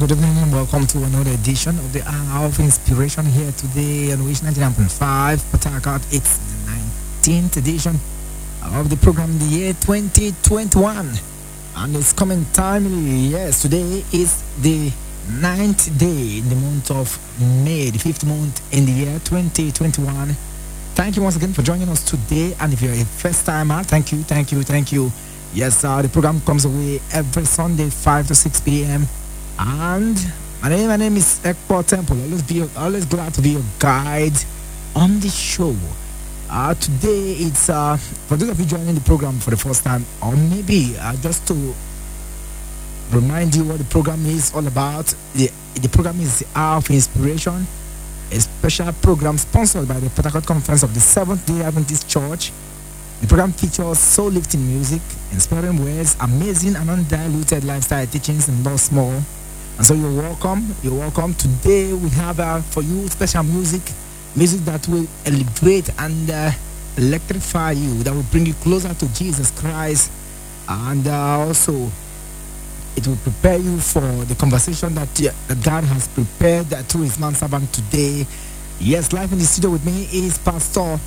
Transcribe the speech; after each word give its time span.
good 0.00 0.12
evening 0.12 0.38
and 0.38 0.50
welcome 0.50 0.86
to 0.86 0.96
another 1.04 1.30
edition 1.32 1.78
of 1.78 1.92
the 1.92 2.02
Hour 2.08 2.46
of 2.46 2.58
Inspiration 2.58 3.26
here 3.26 3.52
today 3.52 4.10
on 4.12 4.24
Wish 4.24 4.40
99.5 4.40 5.50
Port 5.50 5.64
Harcourt. 5.64 6.00
It's 6.10 6.38
the 6.38 6.72
19th 7.20 7.58
edition 7.58 7.96
of 8.64 8.88
the 8.88 8.96
program, 8.96 9.38
the 9.38 9.44
year 9.44 9.74
2021. 9.74 11.06
And 11.76 11.96
it's 11.96 12.14
coming 12.14 12.46
timely. 12.54 13.28
Yes, 13.28 13.60
today 13.60 14.02
is 14.10 14.42
the 14.62 14.90
ninth 15.38 15.98
day 15.98 16.38
in 16.38 16.48
the 16.48 16.56
month 16.56 16.90
of 16.90 17.18
May, 17.62 17.90
the 17.90 17.98
fifth 17.98 18.24
month 18.24 18.72
in 18.72 18.86
the 18.86 18.92
year 18.92 19.18
2021. 19.18 20.28
Thank 20.94 21.16
you 21.16 21.22
once 21.22 21.36
again 21.36 21.52
for 21.52 21.60
joining 21.60 21.90
us 21.90 22.02
today. 22.02 22.56
And 22.58 22.72
if 22.72 22.80
you're 22.80 22.94
a 22.94 23.04
first 23.04 23.44
timer, 23.44 23.82
thank 23.82 24.12
you, 24.12 24.22
thank 24.22 24.50
you, 24.50 24.62
thank 24.62 24.92
you. 24.92 25.12
Yes, 25.52 25.84
uh, 25.84 26.00
the 26.00 26.08
program 26.08 26.40
comes 26.40 26.64
away 26.64 27.02
every 27.12 27.44
Sunday, 27.44 27.90
5 27.90 28.28
to 28.28 28.34
6 28.34 28.60
p.m. 28.62 29.06
And 29.62 30.16
my 30.62 30.70
name, 30.70 30.88
my 30.88 30.96
name 30.96 31.18
is 31.18 31.38
Ekpo 31.44 31.86
Temple. 31.86 32.18
Always 32.18 32.42
be 32.42 32.66
always 32.78 33.04
glad 33.04 33.34
to 33.34 33.42
be 33.42 33.50
your 33.50 33.64
guide 33.78 34.32
on 34.96 35.20
the 35.20 35.28
show. 35.28 35.76
Uh, 36.48 36.72
today 36.72 37.32
it's 37.34 37.68
uh, 37.68 37.98
for 37.98 38.38
those 38.38 38.48
of 38.48 38.58
you 38.58 38.64
joining 38.64 38.94
the 38.94 39.02
program 39.02 39.38
for 39.38 39.50
the 39.50 39.58
first 39.58 39.84
time, 39.84 40.06
or 40.22 40.34
maybe 40.34 40.96
uh, 40.98 41.14
just 41.16 41.46
to 41.46 41.74
remind 43.12 43.54
you 43.54 43.64
what 43.64 43.76
the 43.76 43.84
program 43.84 44.24
is 44.24 44.50
all 44.54 44.66
about. 44.66 45.14
The 45.34 45.50
the 45.74 45.90
program 45.90 46.18
is 46.20 46.38
the 46.38 46.46
Hour 46.58 46.78
of 46.78 46.88
Inspiration, 46.90 47.66
a 48.32 48.40
special 48.40 48.94
program 49.02 49.36
sponsored 49.36 49.86
by 49.86 50.00
the 50.00 50.08
Harcourt 50.08 50.46
Conference 50.46 50.82
of 50.82 50.94
the 50.94 51.00
Seventh 51.00 51.44
Day 51.44 51.60
Adventist 51.60 52.08
Church. 52.08 52.50
The 53.20 53.26
program 53.26 53.52
features 53.52 53.98
soul 53.98 54.30
lifting 54.30 54.66
music, 54.66 55.02
inspiring 55.32 55.84
words, 55.84 56.16
amazing 56.18 56.76
and 56.76 56.88
undiluted 56.88 57.62
lifestyle 57.64 58.06
teachings, 58.06 58.48
and 58.48 58.64
lots 58.64 58.90
more. 58.90 59.20
And 59.80 59.86
so 59.86 59.94
you're 59.94 60.12
welcome. 60.12 60.74
You're 60.82 60.98
welcome. 60.98 61.32
Today 61.32 61.94
we 61.94 62.10
have 62.10 62.38
uh, 62.38 62.60
for 62.60 62.82
you 62.82 63.08
special 63.08 63.42
music, 63.44 63.80
music 64.36 64.60
that 64.66 64.86
will 64.86 65.06
elevate 65.24 65.88
and 65.98 66.30
uh, 66.30 66.50
electrify 66.98 67.70
you, 67.70 68.02
that 68.02 68.12
will 68.12 68.26
bring 68.30 68.44
you 68.44 68.52
closer 68.52 68.92
to 68.92 69.14
Jesus 69.14 69.50
Christ, 69.58 70.12
and 70.68 71.08
uh, 71.08 71.38
also 71.38 71.90
it 72.94 73.06
will 73.06 73.16
prepare 73.22 73.56
you 73.56 73.78
for 73.78 74.02
the 74.26 74.34
conversation 74.34 74.94
that, 74.96 75.14
that 75.14 75.64
God 75.64 75.84
has 75.84 76.08
prepared 76.08 76.70
uh, 76.74 76.82
through 76.82 77.04
His 77.04 77.18
man 77.18 77.34
servant 77.34 77.72
today. 77.72 78.26
Yes, 78.80 79.14
live 79.14 79.32
in 79.32 79.38
the 79.38 79.44
studio 79.46 79.70
with 79.70 79.86
me 79.86 80.06
is 80.12 80.36
Pastor 80.36 81.00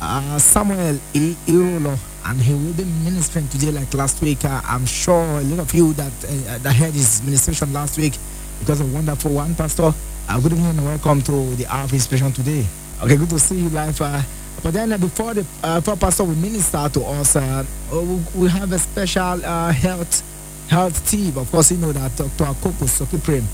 uh, 0.00 0.38
Samuel 0.38 0.94
Irolo, 1.12 1.98
and 2.26 2.40
he 2.40 2.52
will 2.54 2.72
be 2.72 2.84
ministering 3.04 3.46
today 3.48 3.70
like 3.70 3.92
last 3.94 4.22
week. 4.22 4.44
Uh, 4.44 4.60
I'm 4.64 4.86
sure 4.86 5.22
a 5.22 5.42
lot 5.42 5.58
of 5.60 5.74
you 5.74 5.92
that 5.94 6.12
uh, 6.24 6.58
that 6.58 6.72
heard 6.74 6.92
his 6.94 7.22
ministration 7.22 7.72
last 7.72 7.98
week 7.98 8.14
because 8.60 8.80
of 8.80 8.92
wonderful 8.92 9.32
one, 9.32 9.54
Pastor. 9.54 9.92
Uh, 10.28 10.40
good 10.40 10.52
evening 10.52 10.70
and 10.70 10.84
welcome 10.84 11.20
to 11.22 11.54
the 11.56 11.66
Hour 11.66 11.84
of 11.84 11.92
Inspiration 11.92 12.32
today. 12.32 12.64
Okay, 13.02 13.16
good 13.16 13.28
to 13.30 13.38
see 13.38 13.56
you 13.60 13.68
live. 13.68 14.00
Uh, 14.00 14.22
but 14.62 14.72
then 14.72 14.92
uh, 14.92 14.98
before 14.98 15.34
the 15.34 15.46
uh, 15.62 15.80
before 15.80 15.96
Pastor 15.96 16.24
will 16.24 16.34
minister 16.36 16.88
to 16.88 17.04
us, 17.04 17.36
uh, 17.36 17.64
we, 17.92 18.42
we 18.42 18.48
have 18.48 18.72
a 18.72 18.78
special 18.78 19.38
health 19.72 20.22
health 20.70 21.10
team. 21.10 21.36
Of 21.36 21.50
course, 21.50 21.72
you 21.72 21.76
know 21.78 21.92
that 21.92 22.16
Dr. 22.16 22.44
Akoko 22.44 22.88
Sokiprem 22.88 23.44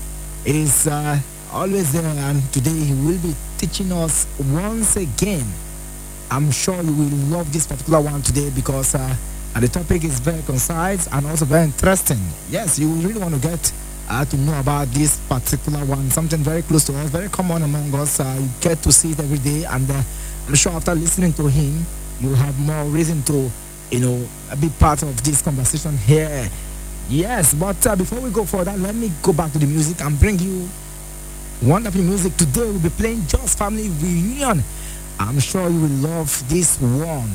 is 0.45 0.87
always 1.51 1.91
there, 1.91 2.05
and 2.05 2.41
today 2.53 2.71
he 2.71 2.93
will 2.93 3.19
be 3.19 3.35
teaching 3.57 3.91
us 3.91 4.25
once 4.39 4.95
again. 4.95 5.45
I'm 6.31 6.49
sure 6.49 6.81
you 6.81 6.93
will 6.93 7.17
love 7.27 7.51
this 7.51 7.67
particular 7.67 7.99
one 7.99 8.21
today 8.21 8.49
because 8.51 8.95
uh, 8.95 9.15
the 9.59 9.67
topic 9.67 10.05
is 10.05 10.21
very 10.21 10.41
concise 10.43 11.07
and 11.11 11.27
also 11.27 11.43
very 11.43 11.65
interesting. 11.65 12.19
Yes, 12.49 12.79
you 12.79 12.87
really 12.87 13.19
want 13.19 13.35
to 13.35 13.41
get 13.41 13.73
uh, 14.09 14.23
to 14.23 14.37
know 14.37 14.57
about 14.57 14.87
this 14.95 15.19
particular 15.27 15.83
one, 15.83 16.09
something 16.09 16.39
very 16.39 16.61
close 16.61 16.85
to 16.85 16.97
us, 16.99 17.09
very 17.09 17.27
common 17.27 17.63
among 17.63 17.93
us. 17.95 18.21
Uh, 18.21 18.37
you 18.39 18.47
get 18.61 18.81
to 18.83 18.93
see 18.93 19.11
it 19.11 19.19
every 19.19 19.39
day, 19.39 19.65
and 19.65 19.91
uh, 19.91 20.01
I'm 20.47 20.55
sure 20.55 20.71
after 20.71 20.95
listening 20.95 21.33
to 21.33 21.47
him, 21.49 21.85
you'll 22.21 22.35
have 22.35 22.57
more 22.61 22.85
reason 22.85 23.21
to, 23.23 23.51
you 23.91 23.99
know, 23.99 24.25
be 24.61 24.69
part 24.79 25.03
of 25.03 25.21
this 25.25 25.41
conversation 25.41 25.97
here. 25.97 26.49
Yes, 27.09 27.53
but 27.53 27.85
uh, 27.85 27.97
before 27.97 28.21
we 28.21 28.29
go 28.29 28.45
further, 28.45 28.71
let 28.77 28.95
me 28.95 29.11
go 29.21 29.33
back 29.33 29.51
to 29.51 29.59
the 29.59 29.67
music 29.67 29.99
and 29.99 30.17
bring 30.17 30.39
you 30.39 30.69
wonderful 31.61 32.01
music. 32.01 32.37
Today 32.37 32.61
we'll 32.63 32.79
be 32.79 32.89
playing 32.89 33.27
Just 33.27 33.57
Family 33.57 33.89
Reunion. 33.89 34.63
I'm 35.27 35.39
sure 35.39 35.69
you 35.69 35.81
will 35.81 36.09
love 36.09 36.49
this 36.49 36.79
one. 36.81 37.29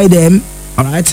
Buy 0.00 0.06
them. 0.08 0.42
All 0.78 0.84
right. 0.84 1.04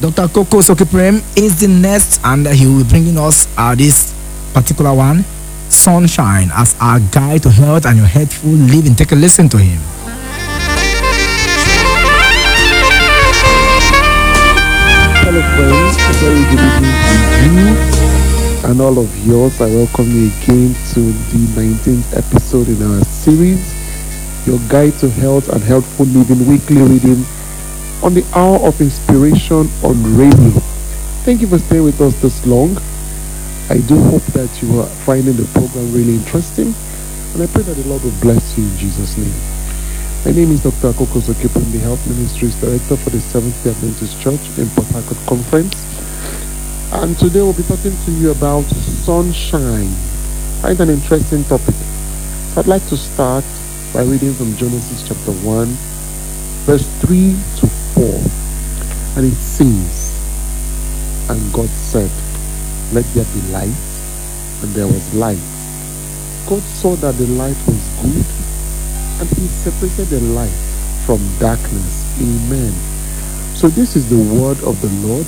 Dr. 0.00 0.26
Coco 0.28 0.60
Sokiprem 0.64 1.20
is 1.36 1.60
the 1.60 1.68
next, 1.68 2.20
and 2.24 2.46
he 2.48 2.66
will 2.66 2.82
be 2.82 2.88
bringing 2.88 3.18
us 3.18 3.46
uh, 3.58 3.74
this 3.74 4.14
particular 4.54 4.94
one, 4.94 5.24
Sunshine, 5.68 6.50
as 6.54 6.74
our 6.80 6.98
guide 7.12 7.42
to 7.42 7.50
health 7.50 7.84
and 7.84 7.98
your 7.98 8.06
healthful 8.06 8.50
living. 8.50 8.94
Take 8.94 9.12
a 9.12 9.14
listen 9.14 9.48
to 9.50 9.58
him. 9.58 9.80
Hello, 15.20 15.42
friends. 15.54 15.96
And 18.64 18.80
all 18.80 18.98
of 18.98 19.26
yours. 19.26 19.60
I 19.60 19.66
welcome 19.66 20.08
you 20.10 20.32
again 20.40 20.74
to 20.94 21.00
the 21.30 21.40
19th 21.52 22.16
episode 22.16 22.68
in 22.68 22.80
our 22.82 23.04
series, 23.04 23.60
Your 24.46 24.58
Guide 24.68 24.94
to 25.00 25.10
Health 25.10 25.48
and 25.50 25.62
Healthful 25.62 26.06
Living 26.06 26.48
Weekly 26.48 26.80
Reading 26.80 27.26
on 28.02 28.14
the 28.14 28.26
Hour 28.34 28.58
of 28.66 28.80
Inspiration 28.80 29.70
on 29.84 30.16
radio. 30.16 30.50
Thank 31.22 31.40
you 31.40 31.46
for 31.46 31.58
staying 31.58 31.84
with 31.84 32.00
us 32.00 32.20
this 32.20 32.44
long. 32.44 32.76
I 33.70 33.78
do 33.78 33.96
hope 34.10 34.24
that 34.34 34.50
you 34.60 34.80
are 34.80 34.90
finding 35.06 35.36
the 35.36 35.46
program 35.54 35.92
really 35.94 36.14
interesting, 36.14 36.74
and 37.32 37.42
I 37.42 37.46
pray 37.46 37.62
that 37.62 37.74
the 37.74 37.88
Lord 37.88 38.02
will 38.02 38.18
bless 38.20 38.58
you 38.58 38.64
in 38.64 38.76
Jesus' 38.76 39.16
name. 39.16 39.32
My 40.24 40.32
name 40.32 40.50
is 40.50 40.62
Dr. 40.64 40.90
Akoko 40.90 41.20
Zokipun, 41.22 41.70
the 41.70 41.78
Health 41.78 42.04
Ministries 42.08 42.56
Director 42.60 42.96
for 42.96 43.10
the 43.10 43.20
Seventh-day 43.20 43.70
Adventist 43.70 44.20
Church 44.20 44.58
in 44.58 44.68
Port 44.70 44.88
Harcourt 44.88 45.26
Conference. 45.26 45.74
And 46.92 47.16
today 47.18 47.40
we'll 47.40 47.54
be 47.54 47.62
talking 47.62 47.96
to 48.04 48.10
you 48.10 48.32
about 48.32 48.64
sunshine. 49.06 49.90
Quite 50.60 50.80
an 50.80 50.90
interesting 50.90 51.44
topic. 51.44 51.74
So 52.50 52.60
I'd 52.60 52.66
like 52.66 52.86
to 52.88 52.96
start 52.96 53.44
by 53.94 54.02
reading 54.02 54.34
from 54.34 54.56
Genesis 54.56 55.06
chapter 55.06 55.32
1, 55.46 55.66
verse 56.66 56.86
3 57.00 57.36
to 57.58 57.81
4. 58.02 58.08
And 59.16 59.30
it 59.30 59.38
says, 59.38 60.10
And 61.30 61.38
God 61.52 61.68
said, 61.68 62.10
Let 62.92 63.04
there 63.14 63.26
be 63.32 63.42
light, 63.52 63.78
and 64.62 64.74
there 64.74 64.88
was 64.88 65.14
light. 65.14 65.38
God 66.48 66.62
saw 66.62 66.96
that 66.96 67.14
the 67.14 67.26
light 67.38 67.56
was 67.68 67.82
good, 68.02 68.26
and 69.20 69.28
he 69.38 69.46
separated 69.46 70.08
the 70.08 70.20
light 70.34 70.58
from 71.06 71.20
darkness. 71.38 72.02
Amen. 72.18 72.74
So 73.54 73.68
this 73.68 73.94
is 73.94 74.10
the 74.10 74.18
word 74.18 74.58
of 74.64 74.80
the 74.82 74.90
Lord, 75.06 75.26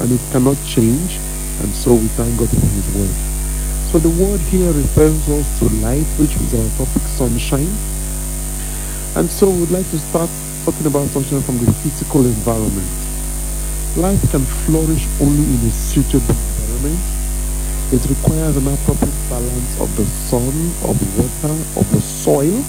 and 0.00 0.10
it 0.10 0.20
cannot 0.32 0.56
change, 0.64 1.20
and 1.60 1.68
so 1.74 1.92
we 1.92 2.08
thank 2.16 2.38
God 2.38 2.48
for 2.48 2.66
his 2.72 2.88
word. 2.96 3.14
So 3.92 3.98
the 3.98 4.24
word 4.24 4.40
here 4.48 4.72
refers 4.72 5.28
us 5.28 5.58
to 5.58 5.68
light, 5.84 6.06
which 6.16 6.34
is 6.36 6.54
our 6.54 6.86
topic, 6.86 7.02
sunshine. 7.02 7.70
And 9.14 9.28
so 9.28 9.50
we'd 9.50 9.70
like 9.70 9.88
to 9.90 9.98
start 9.98 10.30
talking 10.64 10.86
about 10.86 11.06
sunshine 11.08 11.42
from 11.42 11.58
the 11.60 11.70
physical 11.84 12.24
environment. 12.24 12.88
Life 14.00 14.30
can 14.30 14.40
flourish 14.64 15.04
only 15.20 15.44
in 15.44 15.60
a 15.60 15.70
suitable 15.70 16.32
environment. 16.32 16.98
It 17.92 18.00
requires 18.08 18.56
an 18.56 18.66
appropriate 18.72 19.20
balance 19.28 19.72
of 19.78 19.92
the 20.00 20.06
sun, 20.24 20.56
of 20.88 20.96
water, 21.20 21.52
of 21.76 21.84
the 21.92 22.00
soil, 22.00 22.64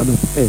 and 0.00 0.08
of 0.08 0.38
air. 0.40 0.48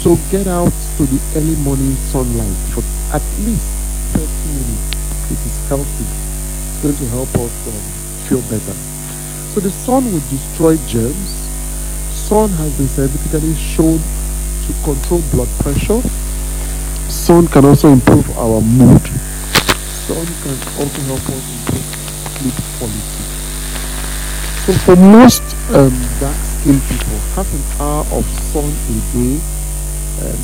So 0.00 0.16
get 0.32 0.48
out 0.48 0.72
to 0.96 1.04
the 1.04 1.20
early 1.36 1.56
morning 1.60 1.92
sunlight 2.08 2.56
for 2.72 2.80
at 3.12 3.22
least 3.44 3.68
30 4.16 4.24
minutes. 4.56 4.88
It 5.28 5.40
is 5.44 5.56
healthy. 5.68 6.08
It's 6.08 6.80
going 6.80 6.96
to 6.96 7.06
help 7.12 7.28
us 7.36 7.52
um, 7.68 7.84
feel 8.24 8.40
better. 8.48 8.76
So 9.52 9.60
the 9.60 9.70
sun 9.70 10.08
will 10.10 10.24
destroy 10.32 10.80
germs. 10.88 11.36
Sun 12.16 12.48
has 12.64 12.72
been 12.78 12.88
scientifically 12.88 13.54
shown 13.54 14.00
to 14.66 14.72
control 14.82 15.22
blood 15.30 15.48
pressure. 15.62 16.02
Sun 17.08 17.46
can 17.48 17.64
also 17.64 17.88
improve 17.88 18.26
our 18.36 18.60
mood. 18.60 19.02
Sun 20.06 20.26
can 20.42 20.58
also 20.78 21.00
help 21.06 21.22
us 21.30 21.44
improve 21.54 21.86
sleep 22.34 22.56
quality. 22.78 23.22
So 24.66 24.72
for 24.82 24.96
most 24.96 25.42
um, 25.70 25.94
dark-skinned 26.18 26.82
people, 26.90 27.18
half 27.38 27.46
an 27.46 27.62
hour 27.78 28.02
of 28.10 28.26
sun 28.50 28.66
a 28.66 28.96
day 29.14 29.38
um, 30.26 30.42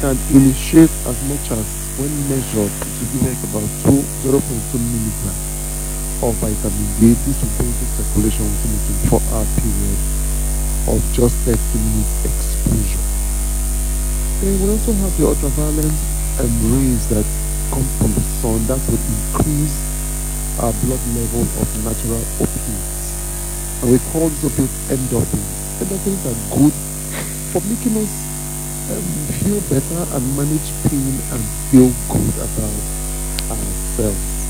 can 0.00 0.16
initiate 0.36 0.92
as 1.08 1.16
much 1.24 1.50
as 1.56 1.64
when 1.96 2.12
measured 2.28 2.68
to 2.68 3.02
give 3.10 3.24
like 3.24 3.42
about 3.48 3.66
2, 3.88 3.96
0.2 4.28 4.76
milligrams 4.76 5.48
of 6.22 6.34
vitamin 6.44 6.88
D. 7.00 7.16
This 7.24 7.40
will 7.40 7.54
bring 7.56 7.72
the 7.72 7.86
circulation 7.96 8.44
within 8.44 8.76
a 8.76 9.16
24-hour 9.16 9.46
period 9.56 10.00
of 10.92 11.00
just 11.12 11.34
30 11.48 11.56
minutes 11.56 12.24
exposure. 12.28 13.07
Then 14.40 14.60
we 14.62 14.70
also 14.70 14.92
have 14.92 15.16
the 15.16 15.26
ultraviolet 15.26 15.92
um, 16.38 16.72
rays 16.72 17.06
that 17.08 17.26
come 17.72 17.84
from 17.98 18.14
the 18.14 18.22
sun 18.22 18.66
that 18.66 18.80
will 18.88 18.98
increase 19.06 19.76
our 20.58 20.72
blood 20.72 21.00
level 21.06 21.42
of 21.60 21.84
natural 21.84 22.22
opiates. 22.40 23.18
And 23.82 23.90
we 23.92 23.98
call 23.98 24.28
these 24.30 24.44
opiates 24.44 24.78
endorphins. 24.88 25.58
Endorphins 25.80 26.24
are 26.26 26.38
good 26.56 26.74
for 27.52 27.60
making 27.62 27.96
us 28.02 28.28
um, 28.90 29.02
feel 29.42 29.60
better 29.60 30.06
and 30.12 30.36
manage 30.36 30.72
pain 30.82 31.20
and 31.30 31.42
feel 31.70 31.90
good 32.08 32.36
about 32.38 32.84
ourselves. 33.50 34.48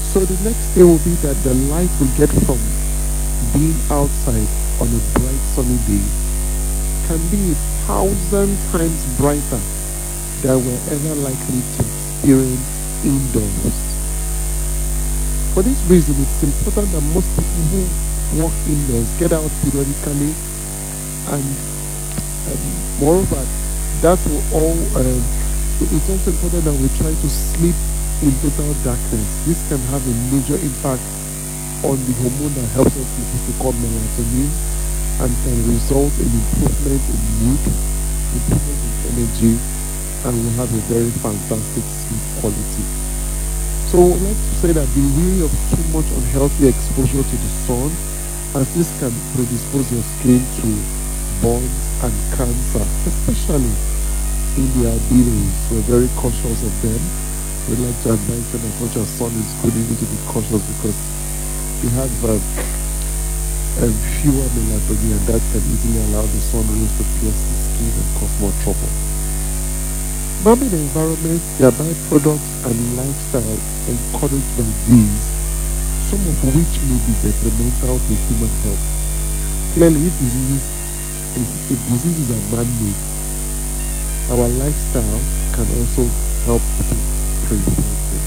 So 0.00 0.20
the 0.20 0.38
next 0.48 0.68
thing 0.74 0.86
will 0.86 0.98
be 0.98 1.14
that 1.16 1.42
the 1.42 1.54
light 1.54 1.90
we 1.98 2.06
get 2.08 2.30
from 2.46 2.58
being 3.52 3.76
outside 3.90 4.48
on 4.80 4.88
a 4.94 5.00
bright 5.18 5.40
sunny 5.44 5.78
day 5.78 6.04
can 7.06 7.28
be 7.28 7.52
a 7.52 7.73
thousand 7.86 8.56
times 8.72 9.00
brighter 9.16 9.60
than 10.40 10.56
we're 10.64 10.84
ever 10.88 11.14
likely 11.20 11.60
to 11.60 11.80
experience 11.84 12.64
indoors. 13.04 13.76
For 15.52 15.62
this 15.62 15.78
reason, 15.86 16.16
it's 16.18 16.42
important 16.42 16.90
that 16.92 17.04
most 17.12 17.28
people 17.36 17.60
who 17.70 17.80
work 18.42 18.56
indoors 18.66 19.08
get 19.20 19.32
out 19.32 19.50
periodically 19.62 20.32
and 21.28 21.44
um, 22.44 22.60
moreover, 23.00 23.40
that 24.00 24.18
will 24.28 24.44
all, 24.52 24.76
um, 24.96 25.20
it's 25.80 26.08
also 26.08 26.30
important 26.30 26.64
that 26.64 26.76
we 26.76 26.88
try 27.00 27.12
to 27.12 27.28
sleep 27.28 27.76
in 28.20 28.32
total 28.40 28.72
darkness. 28.84 29.28
This 29.44 29.60
can 29.68 29.80
have 29.92 30.00
a 30.04 30.14
major 30.32 30.56
impact 30.60 31.04
on 31.84 31.96
the 32.04 32.12
hormone 32.20 32.52
that 32.56 32.68
helps 32.76 32.96
us 32.96 33.08
sleep, 33.12 33.28
which 33.32 33.46
we 33.48 33.72
melatonin, 33.76 34.73
and 35.20 35.30
can 35.46 35.56
result 35.70 36.12
in 36.18 36.26
improvement 36.26 37.02
in 37.06 37.20
mood, 37.38 37.62
improvement 38.34 38.80
in 38.82 38.94
energy, 39.14 39.54
and 40.24 40.32
we'll 40.34 40.58
have 40.58 40.72
a 40.74 40.82
very 40.90 41.10
fantastic 41.22 41.84
sleep 41.84 42.24
quality. 42.40 42.84
So 43.94 43.98
let's 44.00 44.44
say 44.58 44.72
that 44.72 44.88
be 44.94 45.04
wary 45.14 45.40
of 45.46 45.52
too 45.70 45.84
much 45.94 46.08
unhealthy 46.10 46.66
exposure 46.66 47.22
to 47.22 47.36
the 47.36 47.50
sun, 47.68 47.90
as 48.58 48.66
this 48.74 48.90
can 48.98 49.12
predispose 49.34 49.92
your 49.92 50.02
skin 50.02 50.42
to 50.62 50.68
burns 51.42 51.84
and 52.02 52.14
cancer, 52.34 52.82
especially 53.06 53.70
in 54.58 54.66
the 54.82 54.90
albinos. 54.90 55.54
We're 55.70 55.86
very 55.86 56.08
cautious 56.18 56.62
of 56.62 56.74
them. 56.82 57.00
We 57.70 57.76
like 57.76 57.98
to 58.02 58.12
advise 58.14 58.50
them 58.50 58.64
as 58.66 58.80
much 58.80 58.96
as 58.96 59.08
sun 59.08 59.32
is 59.38 59.54
good, 59.62 59.74
you 59.74 59.84
need 59.86 59.98
to 59.98 60.06
be 60.06 60.18
cautious 60.26 60.62
because 60.62 60.98
they 61.82 61.90
have 61.90 62.12
um, 62.24 62.83
um, 63.82 63.90
fewer 64.22 64.46
melatonin 64.54 65.18
and 65.18 65.26
that 65.26 65.42
can 65.50 65.62
easily 65.66 65.98
allow 66.06 66.22
the 66.22 66.38
sun 66.38 66.62
rays 66.70 66.92
to 66.94 67.04
pierce 67.18 67.42
the 67.42 67.56
skin 67.58 67.90
and 67.90 68.10
cause 68.18 68.34
more 68.38 68.54
trouble. 68.62 68.92
Farming 70.46 70.70
environment, 70.70 71.42
their 71.58 71.72
byproducts 71.72 72.52
and 72.68 72.76
lifestyle 72.94 73.58
encouraged 73.90 74.52
by 74.54 74.66
these, 74.86 75.24
some 76.06 76.22
of 76.22 76.36
which 76.54 76.74
may 76.86 77.00
be 77.02 77.14
detrimental 77.18 77.98
to 77.98 78.14
human 78.14 78.52
health. 78.62 78.84
Clearly, 79.74 80.06
if 80.06 80.14
diseases, 80.22 80.64
if 81.34 81.80
diseases 81.90 82.28
are 82.30 82.44
man-made, 82.54 83.00
our 84.30 84.48
lifestyle 84.48 85.20
can 85.50 85.66
also 85.80 86.04
help 86.46 86.62
to 86.62 86.94
prevent 87.48 88.06
it. 88.14 88.24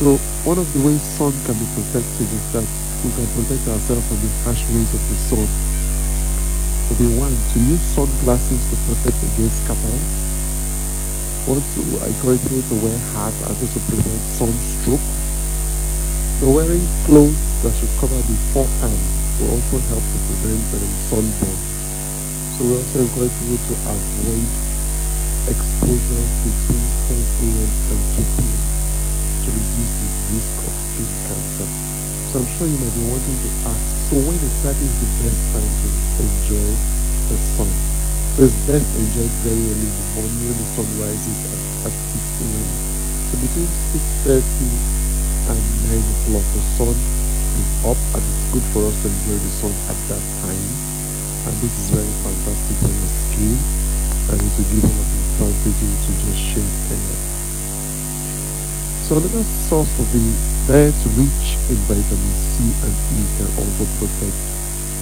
So 0.00 0.16
one 0.42 0.58
of 0.58 0.66
the 0.72 0.80
ways 0.82 1.02
sun 1.02 1.32
can 1.46 1.54
be 1.54 1.66
protected 1.76 2.28
is 2.32 2.52
that 2.52 2.83
we 3.04 3.12
can 3.12 3.28
protect 3.36 3.68
ourselves 3.68 4.08
from 4.08 4.18
the 4.24 4.30
harsh 4.42 4.64
rays 4.72 4.92
of 4.96 5.02
the 5.08 5.16
sun. 5.28 5.46
So 6.88 6.92
we 6.98 7.06
want 7.20 7.36
to 7.52 7.58
use 7.60 7.84
sunglasses 7.94 8.62
to 8.70 8.76
protect 8.88 9.20
against 9.22 9.60
cataracts 9.68 10.24
want 11.46 11.64
to 11.76 11.80
encourage 12.08 12.40
people 12.42 12.62
to 12.62 12.74
wear 12.74 12.98
hats 13.12 13.40
and 13.44 13.52
also 13.52 13.80
prevent 13.84 14.22
sunstroke. 14.32 15.00
So 16.40 16.50
wearing 16.50 16.88
clothes 17.04 17.62
that 17.62 17.76
should 17.76 17.92
cover 18.00 18.16
the 18.16 18.36
forearm 18.52 18.96
will 19.38 19.60
also 19.60 19.76
help 19.92 20.04
to 20.08 20.18
prevent 20.24 20.64
um, 20.72 20.88
sunburn. 21.12 21.58
So 22.56 22.64
we 22.64 22.72
also 22.80 22.98
encourage 23.04 23.36
people 23.38 23.60
to 23.60 23.74
avoid 23.84 24.48
exposure 25.52 26.24
between 26.40 26.84
10 27.04 27.20
a.m. 27.44 27.70
and 27.92 28.00
2 28.16 28.24
p.m. 28.40 28.64
to 29.44 29.48
reduce 29.52 29.92
the 30.00 30.08
risk 30.32 30.56
of 30.64 30.72
skin 30.80 31.12
cancer. 31.28 31.83
So 32.34 32.40
I'm 32.40 32.46
sure 32.46 32.66
you 32.66 32.78
might 32.78 32.92
be 32.92 32.98
wanting 33.00 33.38
to 33.46 33.48
ah, 33.64 33.76
ask, 33.78 33.96
so 34.10 34.16
when 34.16 34.42
exactly 34.42 34.86
is 34.88 34.98
the 34.98 35.06
best 35.06 35.52
time 35.52 35.70
to 35.82 35.86
enjoy 36.18 36.74
the 37.30 37.38
sun? 37.38 37.70
It's 38.36 38.56
best 38.66 38.96
enjoyed 38.96 39.30
very 39.38 39.70
early 39.70 39.86
in 39.86 39.96
the 39.96 40.02
morning 40.18 40.42
when 40.48 40.58
the 40.58 40.66
sun 40.66 40.98
rises 40.98 41.44
at, 41.46 41.60
at 41.86 41.94
6 42.10 42.42
a.m. 42.42 42.74
So 43.30 43.38
between 43.38 43.70
6.30 43.70 44.82
and 45.46 45.62
9 45.86 46.10
o'clock, 46.10 46.50
the 46.50 46.60
sun 46.60 47.06
is 47.54 47.76
up 47.84 48.02
and 48.18 48.28
it's 48.28 48.42
good 48.50 48.66
for 48.66 48.88
us 48.88 48.98
to 49.02 49.06
enjoy 49.14 49.38
the 49.38 49.50
sun 49.52 49.78
at 49.86 50.04
that 50.08 50.24
time. 50.34 50.80
And 51.46 51.60
this 51.62 51.78
is 51.78 51.90
very 51.90 52.14
fantastic 52.14 52.80
for 52.80 52.90
your 52.90 53.10
skin 53.10 53.62
and 54.28 54.42
it 54.42 54.58
will 54.58 54.66
give 54.66 54.84
all 54.84 55.00
of 55.00 55.10
the 55.12 55.20
advantages 55.20 56.06
to 56.06 56.14
just 56.14 56.40
share 56.40 56.74
earlier. 56.90 57.20
So 58.98 59.18
another 59.18 59.44
source 59.44 59.98
of 60.00 60.10
the 60.10 60.40
diet 60.66 60.94
rich 61.06 61.58
in 61.68 61.76
vitamin 61.84 62.34
C 62.34 62.76
and 62.82 62.96
E 63.10 63.28
can 63.36 63.48
also 63.56 63.84
protect 63.86 64.40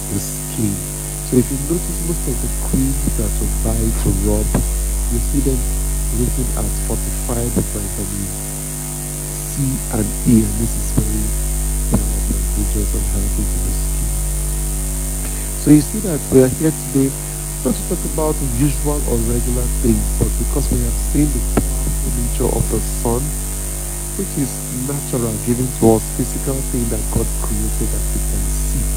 the 0.09 0.19
skin. 0.19 0.75
So 1.23 1.37
if 1.37 1.49
you 1.51 1.57
notice 1.57 1.99
most 2.01 2.27
of 2.27 2.41
the 2.41 2.49
creams 2.67 3.15
that 3.15 3.31
you 3.41 3.47
buy 3.63 3.79
to 4.03 4.09
rub, 4.27 4.47
you 5.09 5.19
see 5.19 5.39
them 5.41 5.59
written 6.11 6.47
as 6.57 6.79
fortified 6.87 7.51
vitamin 7.71 8.27
C 9.29 9.81
and 9.91 10.05
E, 10.25 10.43
and 10.43 10.59
this 10.59 10.75
is 10.75 10.91
very, 10.91 11.33
advantageous 11.93 12.93
and 12.93 13.07
healthy 13.07 13.45
to 13.45 13.57
the 13.59 13.73
skin. 13.73 14.09
So 15.57 15.71
you 15.71 15.81
see 15.81 15.99
that 16.01 16.19
we 16.31 16.43
are 16.43 16.49
here 16.49 16.71
today 16.71 17.11
not 17.63 17.75
to 17.75 17.83
talk 17.87 18.03
about 18.05 18.35
usual 18.41 18.99
or 19.07 19.17
regular 19.17 19.67
things, 19.81 20.11
but 20.19 20.29
because 20.37 20.69
we 20.71 20.81
have 20.83 20.97
seen 20.97 21.31
the 21.31 21.41
powerful 21.55 22.11
nature 22.11 22.49
of 22.51 22.67
the 22.69 22.81
sun, 22.81 23.21
which 24.17 24.37
is 24.37 24.63
natural, 24.69 25.37
given 25.39 25.73
to 25.73 25.93
us 25.93 26.11
physical 26.11 26.63
thing 26.63 26.89
that 26.89 27.09
God 27.09 27.33
created 27.41 27.91
that 27.91 28.05
we 28.13 28.21
can 28.21 28.49
see. 28.49 28.89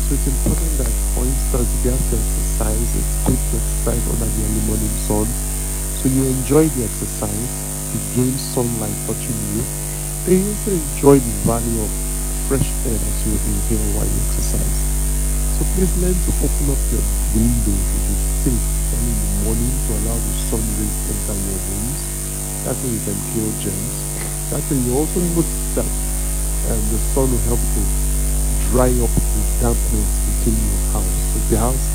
So 0.00 0.14
it's 0.14 0.26
important 0.26 0.78
that, 0.78 0.94
for 1.14 1.26
instance, 1.26 1.74
if 1.74 1.84
you 1.84 1.92
have 1.92 2.06
to 2.08 2.18
exercise, 2.18 2.94
it's 2.96 3.16
good 3.16 3.48
to 3.50 3.58
exercise 3.58 4.06
under 4.08 4.30
the 4.30 4.44
early 4.44 4.60
morning 4.60 4.96
sun. 4.96 5.36
So 5.94 6.08
you 6.08 6.26
enjoy 6.26 6.70
the 6.70 6.84
exercise, 6.84 7.66
you 7.92 8.00
gain 8.00 8.38
sunlight 8.38 9.04
touching 9.06 9.42
you. 9.44 9.70
Then 10.24 10.46
also 10.48 10.72
enjoy 10.72 11.20
the 11.20 11.32
value 11.32 11.82
of 11.82 11.92
fresh 12.46 12.76
air 12.84 12.98
that 12.98 13.24
you 13.24 13.40
inhale 13.44 13.92
while 13.92 14.08
you 14.08 14.20
exercise. 14.22 14.88
So 15.50 15.64
please 15.64 15.96
learn 15.96 16.20
to 16.22 16.34
open 16.40 16.70
up 16.70 16.80
your 16.90 17.04
windows 17.20 17.94
if 17.94 18.08
you 18.08 18.16
safe 18.16 18.64
early 18.92 19.12
in 19.12 19.20
the 19.20 19.28
morning 19.28 19.80
to 19.82 19.96
allow 19.98 20.20
the 20.20 20.34
sun 20.34 20.74
rays 20.76 21.00
enter 21.06 21.36
your 21.38 21.60
rooms. 21.60 22.10
That 22.64 22.82
way 22.82 22.90
you 22.90 23.00
can 23.00 23.22
kill 23.24 23.52
germs. 23.54 24.13
You 24.54 24.94
also 24.94 25.18
notice 25.18 25.74
that 25.74 25.82
um, 26.70 26.78
the 26.94 26.98
sun 27.10 27.26
will 27.26 27.42
help 27.50 27.58
to 27.58 27.82
dry 28.70 28.86
up 29.02 29.10
the 29.10 29.42
dampness 29.58 30.14
within 30.30 30.54
your 30.54 30.82
house. 30.94 31.10
So 31.34 31.42
the 31.50 31.58
house 31.58 31.86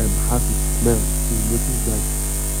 um, 0.00 0.08
has 0.32 0.40
a 0.40 0.56
smell. 0.80 0.96
You 0.96 1.36
notice 1.52 1.80
that 1.92 2.00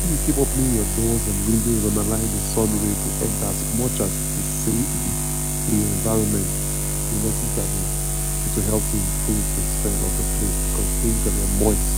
if 0.04 0.08
you 0.12 0.18
keep 0.28 0.36
opening 0.36 0.76
your 0.76 0.84
doors 1.00 1.24
and 1.32 1.36
windows 1.48 1.80
and 1.80 1.96
allowing 1.96 2.28
the 2.28 2.44
sun 2.44 2.68
rays 2.84 3.00
to 3.08 3.10
enter 3.24 3.48
as 3.48 3.60
much 3.80 3.96
as 4.04 4.12
it 4.12 4.36
is 4.36 4.48
safe 4.68 4.92
in 5.72 5.80
your 5.80 5.88
environment, 5.96 6.44
you 7.08 7.16
notice 7.24 7.52
that 7.56 7.64
it, 7.72 8.52
will 8.52 8.68
help 8.68 8.84
to 8.84 8.96
improve 9.00 9.44
the 9.56 9.64
smell 9.64 9.96
of 9.96 10.12
the 10.12 10.26
place 10.36 10.60
because 10.68 10.92
things 11.00 11.20
that 11.24 11.32
are 11.32 11.52
moist 11.56 11.88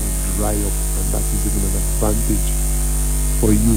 will 0.00 0.16
dry 0.40 0.56
up 0.64 0.72
and 0.96 1.06
that 1.12 1.24
is 1.28 1.44
even 1.44 1.60
an 1.60 1.76
advantage 1.76 2.48
for 3.36 3.52
you. 3.52 3.76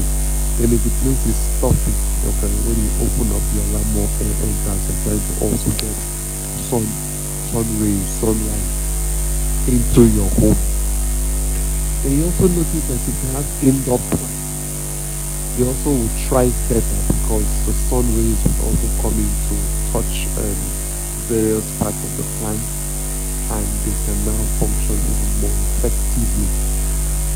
Then 0.55 0.71
if 0.71 0.79
the 0.87 0.93
place 1.03 1.27
is 1.27 1.35
stuffy, 1.35 2.12
okay, 2.23 2.55
when 2.55 2.79
you 2.79 2.93
open 2.99 3.31
up 3.33 3.51
your 3.51 3.65
allow 3.65 3.83
more 3.83 4.11
air 4.19 4.35
enters, 4.39 4.87
you're 4.87 4.97
trying 4.97 5.23
to 5.23 5.33
also 5.35 5.71
get 5.71 5.97
sun 6.57 6.97
sun 7.41 7.77
rays, 7.77 8.11
sunlight 8.11 8.71
into 9.67 10.07
your 10.07 10.29
home. 10.31 10.67
And 12.03 12.13
you 12.13 12.25
also 12.25 12.47
notice 12.47 12.85
that 12.85 13.07
if 13.07 13.21
you 13.21 13.29
have 13.29 13.51
indoor 13.59 13.99
plants, 14.03 14.59
you 15.53 15.67
also 15.67 15.91
will 15.91 16.09
thrive 16.09 16.67
better 16.67 17.03
because 17.03 17.61
the 17.61 17.73
sun 17.73 18.13
rays 18.13 18.43
will 18.45 18.61
also 18.61 18.89
come 19.01 19.19
in 19.19 19.37
to 19.39 19.71
touch 19.85 20.27
um, 20.37 20.75
various 21.17 21.71
parts 21.71 22.03
of 22.03 22.15
the 22.15 22.25
plant 22.25 22.77
and 23.49 23.83
they 23.83 23.95
can 23.95 24.23
now 24.25 24.45
function 24.47 25.05
even 25.07 25.39
more 25.39 25.57
effectively. 25.63 26.51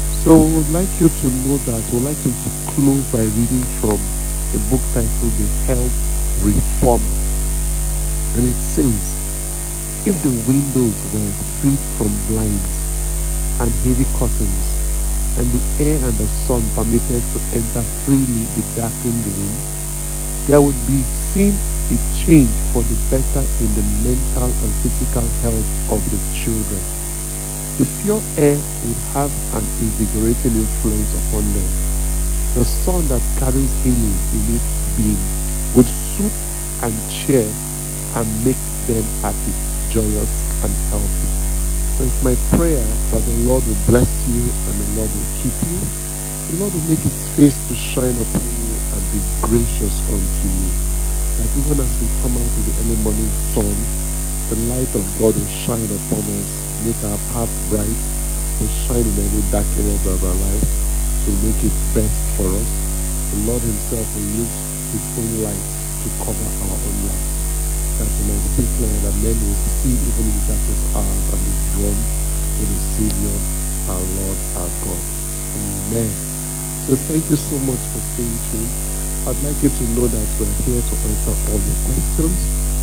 So 0.09 0.37
we 0.43 0.55
would 0.57 0.69
like 0.69 0.99
you 0.99 1.09
to 1.09 1.31
know 1.31 1.59
that, 1.59 1.91
we 1.91 1.99
would 1.99 2.05
like 2.05 2.25
you 2.25 2.33
to 2.35 2.53
close 2.67 3.05
by 3.07 3.23
reading 3.23 3.63
from 3.67 4.16
a 4.55 4.59
book 4.71 4.81
titled 4.93 5.33
The 5.35 5.47
Health 5.67 5.91
Reform. 6.45 7.01
And 8.35 8.47
it 8.47 8.59
says, 8.63 9.01
if 10.07 10.15
the 10.23 10.31
windows 10.47 10.95
were 11.11 11.31
freed 11.59 11.81
from 11.99 12.11
blinds 12.31 12.71
and 13.59 13.71
heavy 13.83 14.07
curtains, 14.15 14.67
and 15.37 15.47
the 15.51 15.83
air 15.83 15.99
and 15.99 16.15
the 16.15 16.27
sun 16.47 16.63
permitted 16.75 17.21
to 17.33 17.39
enter 17.59 17.83
freely 18.05 18.47
the 18.55 18.63
darkened 18.79 19.25
room, 19.25 19.55
there 20.47 20.61
would 20.61 20.79
be 20.87 21.03
seen 21.33 21.51
a 21.91 21.97
change 22.23 22.47
for 22.71 22.81
the 22.83 22.97
better 23.11 23.43
in 23.59 23.69
the 23.75 23.83
mental 24.07 24.47
and 24.47 24.73
physical 24.79 25.27
health 25.43 25.67
of 25.91 25.99
the 26.07 26.19
children. 26.39 26.81
The 27.77 27.85
pure 28.01 28.21
air 28.37 28.55
would 28.55 29.01
have 29.11 29.31
an 29.53 29.65
invigorating 29.83 30.55
influence 30.55 31.11
upon 31.27 31.43
them. 31.53 31.86
The 32.57 32.65
sun 32.65 33.05
that 33.13 33.21
carries 33.37 33.69
healing 33.85 34.17
in 34.33 34.57
its 34.57 34.73
beam 34.97 35.21
would 35.77 35.85
soothe 35.85 36.33
and 36.81 36.93
cheer 37.05 37.45
and 38.17 38.25
make 38.43 38.57
them 38.89 39.05
happy 39.21 39.53
joyous 39.93 40.33
and 40.65 40.73
healthy. 40.89 41.29
So 41.85 42.01
it's 42.09 42.23
my 42.25 42.33
prayer 42.57 42.81
that 42.81 43.21
the 43.21 43.37
Lord 43.45 43.61
will 43.69 43.77
bless 43.85 44.09
you 44.25 44.41
and 44.41 44.73
the 44.73 44.89
Lord 44.97 45.13
will 45.13 45.29
keep 45.37 45.53
you. 45.69 45.77
The 46.49 46.57
Lord 46.57 46.73
will 46.73 46.89
make 46.89 46.97
his 47.05 47.29
face 47.37 47.61
to 47.69 47.75
shine 47.77 48.17
upon 48.17 48.41
you 48.41 48.73
and 48.89 49.01
be 49.13 49.21
gracious 49.45 50.01
unto 50.09 50.49
you. 50.49 50.73
That 51.37 51.53
even 51.61 51.77
as 51.77 51.93
we 52.01 52.09
come 52.25 52.41
out 52.41 52.57
of 52.57 52.65
the 52.65 52.73
early 52.81 52.97
morning 53.05 53.29
sun, 53.53 53.77
the 54.49 54.57
light 54.73 54.95
of 54.97 55.05
God 55.21 55.37
will 55.37 55.45
shine 55.45 55.93
upon 55.93 56.25
us, 56.41 56.49
make 56.81 57.03
our 57.05 57.21
path 57.29 57.53
bright, 57.69 58.01
will 58.57 58.73
shine 58.89 59.05
in 59.05 59.19
every 59.29 59.45
dark 59.53 59.69
area 59.77 59.93
of 59.93 60.25
our 60.25 60.33
life 60.33 60.86
to 61.27 61.31
make 61.43 61.59
it 61.59 61.75
best 61.91 62.23
for 62.39 62.47
us. 62.47 62.71
The 63.35 63.37
Lord 63.51 63.61
himself 63.61 64.07
will 64.15 64.31
use 64.31 64.55
his 64.95 65.03
own 65.19 65.43
light 65.43 65.67
to 66.07 66.07
cover 66.23 66.47
our 66.63 66.79
own 66.79 66.99
life 67.03 67.27
that 67.97 68.07
speak, 68.07 68.69
Lord, 68.79 69.01
that 69.01 69.15
men 69.25 69.37
will 69.41 69.57
see 69.81 69.97
even 69.97 70.25
in 70.29 70.33
the 70.37 70.45
darkest 70.45 70.85
hours 70.95 71.25
and 71.33 71.41
be 71.45 71.53
drawn 71.73 71.97
to 71.97 72.63
the 72.65 72.79
Savior, 72.79 73.37
our 73.89 74.05
Lord, 74.21 74.37
our 74.55 74.69
God. 74.85 75.03
Amen. 75.57 76.21
So 76.85 76.95
thank 76.95 77.29
you 77.29 77.37
so 77.37 77.57
much 77.59 77.81
for 77.89 77.99
staying 77.99 78.37
tuned. 78.53 78.77
I'd 79.25 79.41
like 79.41 79.63
you 79.63 79.69
to 79.69 79.83
know 79.97 80.07
that 80.07 80.29
we're 80.39 80.53
here 80.63 80.81
to 80.81 80.95
answer 81.09 81.35
all 81.49 81.59
your 81.59 81.79
questions 81.89 82.39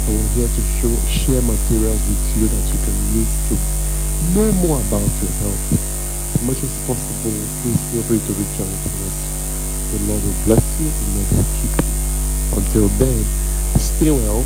and 0.06 0.18
we're 0.18 0.28
here 0.34 0.48
to 0.50 0.62
show, 0.62 0.94
share 1.06 1.42
materials 1.42 2.02
with 2.10 2.36
you 2.36 2.48
that 2.48 2.66
you 2.74 2.78
can 2.82 2.96
use 3.14 3.34
to 3.48 3.54
know 4.34 4.52
more 4.52 4.80
about 4.80 5.22
your 5.22 5.30
health. 5.30 5.83
As 6.44 6.50
much 6.50 6.62
as 6.62 6.76
possible, 6.86 7.32
please 7.62 7.80
feel 7.88 8.02
free 8.02 8.20
to 8.20 8.32
reach 8.34 8.60
out 8.60 8.68
to 8.68 8.90
us. 9.00 9.16
The 9.92 9.98
Lord 10.04 10.22
will 10.22 10.36
bless 10.44 10.60
you, 10.78 10.92
the 10.92 11.06
Lord 11.16 11.28
will 11.32 11.48
keep 11.56 11.72
you. 11.80 11.88
Until 12.52 12.88
then, 13.00 13.24
stay 13.80 14.10
well 14.10 14.44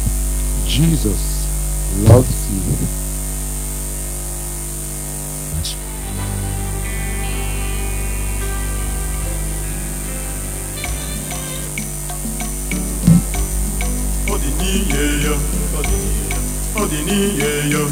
Jesus 0.65 1.49
loves 2.07 2.47
you. 2.55 2.63
Odiniyeya, 14.31 15.35
Odiniyeya, 16.79 17.83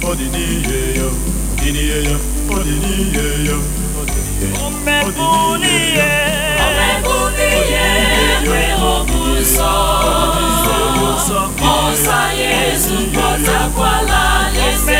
Odiniyeya, 0.00 1.41
odiniyeye 1.62 2.14
odiniyeye 2.54 3.54
omekuliye 4.66 6.10
omekuliye 6.66 7.86
pe 8.44 8.62
obuso. 8.92 9.72
Osa 11.72 12.20
yesu 12.42 12.96
kotakwala 13.14 14.22
lese 14.54 14.98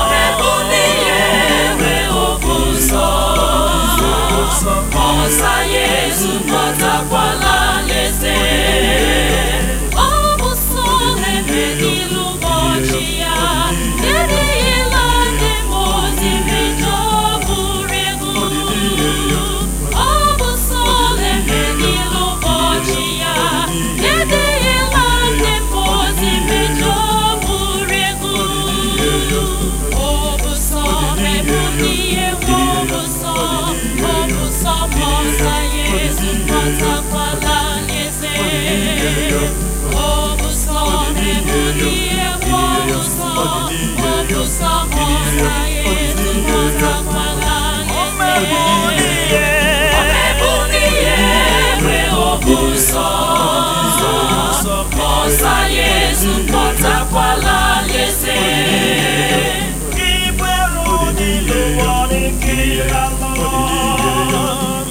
omekuliye 0.00 1.18
pe 1.80 1.94
obuso. 2.24 3.06
Osa 5.06 5.54
yesu 5.74 6.30
kotakwala 6.50 6.85
Kiri 62.46 62.80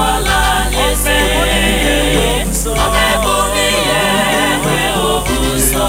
pụtakwala 0.00 0.36
alaeze 0.60 1.18
ọ 2.82 2.86
ga-ebu 2.94 3.34
n'ihe 3.54 4.00
enwe 4.46 4.78
obu 5.12 5.36
nsọ 5.56 5.88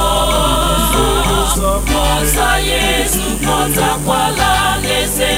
ọsa 2.14 2.50
Yesu 2.70 3.24
pụtakwala 3.44 4.50
alaeze 4.72 5.34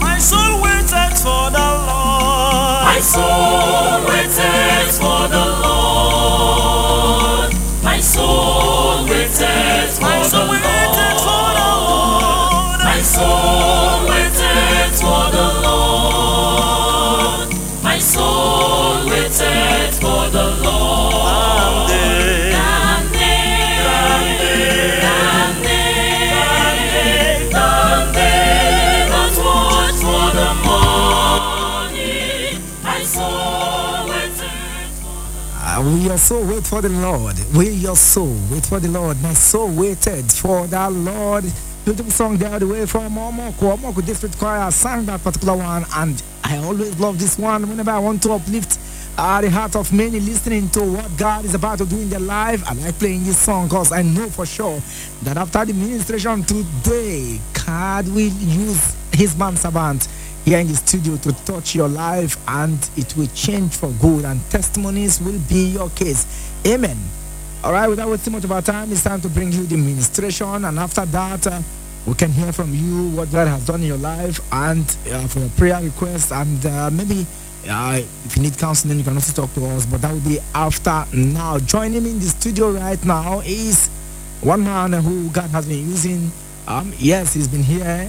My 0.00 0.18
soul 0.18 0.60
waited 0.62 1.12
for 1.18 1.50
the 1.50 1.68
Lord. 1.88 2.84
My 2.88 3.00
soul 3.00 4.04
waited 4.08 4.67
your 36.08 36.16
soul 36.16 36.46
wait 36.46 36.66
for 36.66 36.80
the 36.80 36.88
Lord? 36.88 37.36
Will 37.52 37.70
your 37.70 37.94
soul 37.94 38.34
wait 38.50 38.64
for 38.64 38.80
the 38.80 38.88
Lord? 38.88 39.20
My 39.20 39.34
soul 39.34 39.70
waited 39.70 40.24
for 40.32 40.66
the 40.66 40.88
Lord. 40.88 41.44
Beautiful 41.84 42.10
song 42.10 42.38
there, 42.38 42.58
the 42.58 42.66
way 42.66 42.86
from 42.86 43.14
Omoku. 43.14 43.76
Omoku 43.76 44.06
District 44.06 44.38
Choir 44.38 44.70
sang 44.70 45.04
that 45.04 45.22
particular 45.22 45.54
one, 45.54 45.84
and 45.96 46.22
I 46.44 46.56
always 46.64 46.98
love 46.98 47.18
this 47.18 47.38
one 47.38 47.68
whenever 47.68 47.90
I 47.90 47.98
want 47.98 48.22
to 48.22 48.32
uplift 48.32 48.78
uh, 49.18 49.42
the 49.42 49.50
heart 49.50 49.76
of 49.76 49.92
many 49.92 50.18
listening 50.18 50.70
to 50.70 50.80
what 50.80 51.14
God 51.18 51.44
is 51.44 51.54
about 51.54 51.76
to 51.78 51.84
do 51.84 51.98
in 51.98 52.08
their 52.08 52.20
life. 52.20 52.66
I 52.66 52.72
like 52.72 52.98
playing 52.98 53.24
this 53.24 53.36
song 53.36 53.68
because 53.68 53.92
I 53.92 54.00
know 54.00 54.30
for 54.30 54.46
sure 54.46 54.80
that 55.24 55.36
after 55.36 55.66
the 55.66 55.74
ministration 55.74 56.42
today, 56.42 57.38
God 57.66 58.08
will 58.08 58.32
use 58.32 58.96
his 59.12 59.36
man 59.36 59.56
servant 59.56 60.08
here 60.48 60.60
in 60.60 60.66
the 60.66 60.74
studio 60.74 61.14
to 61.18 61.30
touch 61.44 61.74
your 61.74 61.88
life 61.88 62.38
and 62.48 62.90
it 62.96 63.14
will 63.18 63.26
change 63.34 63.76
for 63.76 63.90
good 64.00 64.24
and 64.24 64.40
testimonies 64.48 65.20
will 65.20 65.38
be 65.40 65.66
your 65.66 65.90
case. 65.90 66.24
Amen. 66.66 66.96
All 67.62 67.72
right, 67.72 67.86
without 67.86 68.08
wasting 68.08 68.32
much 68.32 68.44
of 68.44 68.52
our 68.52 68.62
time, 68.62 68.90
it's 68.90 69.04
time 69.04 69.20
to 69.20 69.28
bring 69.28 69.52
you 69.52 69.64
the 69.64 69.76
ministration, 69.76 70.64
and 70.64 70.78
after 70.78 71.04
that, 71.04 71.46
uh, 71.46 71.60
we 72.06 72.14
can 72.14 72.30
hear 72.30 72.50
from 72.50 72.72
you 72.72 73.10
what 73.10 73.30
God 73.30 73.46
has 73.46 73.66
done 73.66 73.82
in 73.82 73.88
your 73.88 73.98
life 73.98 74.40
and 74.50 74.84
uh, 75.10 75.26
for 75.26 75.40
your 75.40 75.50
prayer 75.50 75.82
requests, 75.82 76.32
and 76.32 76.64
uh, 76.64 76.88
maybe 76.90 77.26
uh, 77.68 78.00
if 78.24 78.36
you 78.36 78.42
need 78.42 78.56
counseling, 78.56 78.96
you 78.96 79.04
can 79.04 79.14
also 79.14 79.42
talk 79.42 79.52
to 79.54 79.66
us. 79.66 79.84
But 79.84 80.00
that 80.00 80.12
will 80.12 80.20
be 80.20 80.38
after 80.54 81.04
now. 81.12 81.58
Joining 81.58 82.02
me 82.04 82.12
in 82.12 82.20
the 82.20 82.26
studio 82.26 82.70
right 82.70 83.04
now 83.04 83.40
is 83.40 83.88
one 84.40 84.64
man 84.64 84.92
who 84.94 85.28
God 85.28 85.50
has 85.50 85.66
been 85.66 85.90
using. 85.90 86.30
Um, 86.66 86.94
yes, 86.96 87.34
he's 87.34 87.48
been 87.48 87.62
here, 87.62 88.08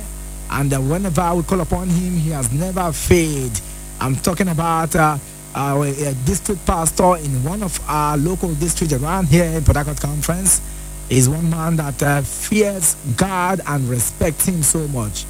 and 0.51 0.73
uh, 0.73 0.79
whenever 0.79 1.35
we 1.35 1.43
call 1.43 1.61
upon 1.61 1.89
him, 1.89 2.13
he 2.17 2.31
has 2.31 2.51
never 2.51 2.91
failed. 2.91 3.61
I'm 3.99 4.15
talking 4.15 4.47
about 4.47 4.95
uh, 4.95 5.17
our 5.55 5.85
uh, 5.85 6.13
district 6.25 6.65
pastor 6.65 7.17
in 7.17 7.43
one 7.43 7.63
of 7.63 7.79
our 7.89 8.17
local 8.17 8.53
districts 8.55 8.93
around 8.93 9.27
here 9.27 9.45
in 9.45 9.63
Harcourt 9.63 9.99
Conference. 9.99 10.61
Is 11.09 11.27
one 11.27 11.49
man 11.49 11.75
that 11.77 12.03
uh, 12.03 12.21
fears 12.21 12.95
God 13.17 13.61
and 13.65 13.89
respects 13.89 14.45
Him 14.47 14.61
so 14.61 14.87
much. 14.89 15.25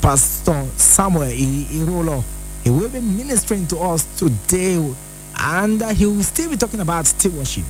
Pastor 0.00 0.66
Samuel 0.76 1.28
Irolo. 1.28 2.24
He 2.64 2.70
will 2.70 2.88
be 2.88 3.00
ministering 3.00 3.66
to 3.68 3.78
us 3.78 4.04
today, 4.18 4.76
and 5.38 5.82
uh, 5.82 5.88
he 5.90 6.06
will 6.06 6.22
still 6.22 6.48
be 6.48 6.56
talking 6.56 6.80
about 6.80 7.06
stewardship. 7.06 7.64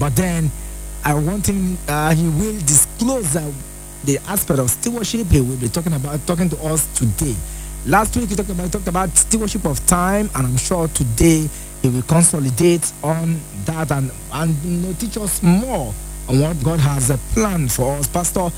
But 0.00 0.16
then, 0.16 0.50
I 1.04 1.14
want 1.14 1.48
him. 1.48 1.78
Uh, 1.86 2.14
he 2.14 2.26
will 2.28 2.58
disclose 2.60 3.36
uh, 3.36 3.52
the 4.04 4.18
aspect 4.28 4.58
of 4.58 4.70
stewardship. 4.70 5.26
He 5.28 5.40
will 5.40 5.56
be 5.56 5.68
talking 5.68 5.92
about 5.92 6.24
talking 6.26 6.48
to 6.50 6.56
us 6.64 6.86
today. 6.98 7.34
Last 7.86 8.16
week 8.16 8.28
he 8.30 8.36
talked 8.36 8.50
about 8.50 8.72
talked 8.72 8.88
about 8.88 9.10
stewardship 9.16 9.64
of 9.64 9.84
time, 9.86 10.30
and 10.34 10.46
I'm 10.46 10.56
sure 10.56 10.88
today 10.88 11.48
he 11.82 11.88
will 11.88 12.02
consolidate 12.02 12.92
on 13.02 13.40
that 13.64 13.90
and 13.90 14.10
and 14.32 14.56
you 14.64 14.78
know, 14.86 14.92
teach 14.94 15.16
us 15.16 15.42
more 15.42 15.92
on 16.28 16.40
what 16.40 16.62
God 16.62 16.80
has 16.80 17.10
uh, 17.10 17.16
planned 17.32 17.72
for 17.72 17.94
us. 17.96 18.06
Pastor, 18.06 18.50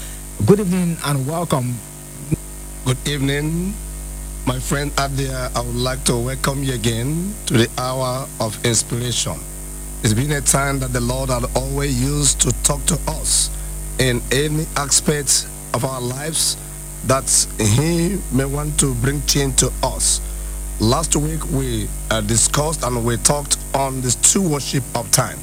good 0.46 0.60
evening 0.60 0.96
and 1.04 1.26
welcome. 1.26 1.74
Good 2.84 3.08
evening, 3.08 3.72
my 4.46 4.58
friend 4.58 4.92
Adia. 4.98 5.50
I 5.54 5.60
would 5.60 5.74
like 5.76 6.04
to 6.04 6.16
welcome 6.18 6.62
you 6.62 6.74
again 6.74 7.34
to 7.46 7.54
the 7.54 7.68
hour 7.78 8.28
of 8.40 8.62
inspiration. 8.64 9.36
It's 10.02 10.12
been 10.12 10.32
a 10.32 10.42
time 10.42 10.80
that 10.80 10.92
the 10.92 11.00
Lord 11.00 11.30
had 11.30 11.44
always 11.56 11.98
used 11.98 12.42
to 12.42 12.52
talk 12.62 12.84
to 12.86 12.98
us 13.08 13.48
in 13.98 14.20
any 14.32 14.66
aspect 14.76 15.46
of 15.72 15.84
our 15.84 16.00
lives 16.00 16.56
that 17.06 17.28
He 17.58 18.18
may 18.32 18.44
want 18.44 18.78
to 18.80 18.94
bring 18.96 19.24
change 19.26 19.56
to 19.56 19.70
us. 19.82 20.20
Last 20.80 21.14
week 21.16 21.44
we 21.50 21.88
uh, 22.10 22.20
discussed 22.22 22.82
and 22.82 23.04
we 23.04 23.16
talked 23.18 23.58
on 23.74 24.00
the 24.00 24.10
stewardship 24.10 24.82
of 24.94 25.10
time, 25.12 25.38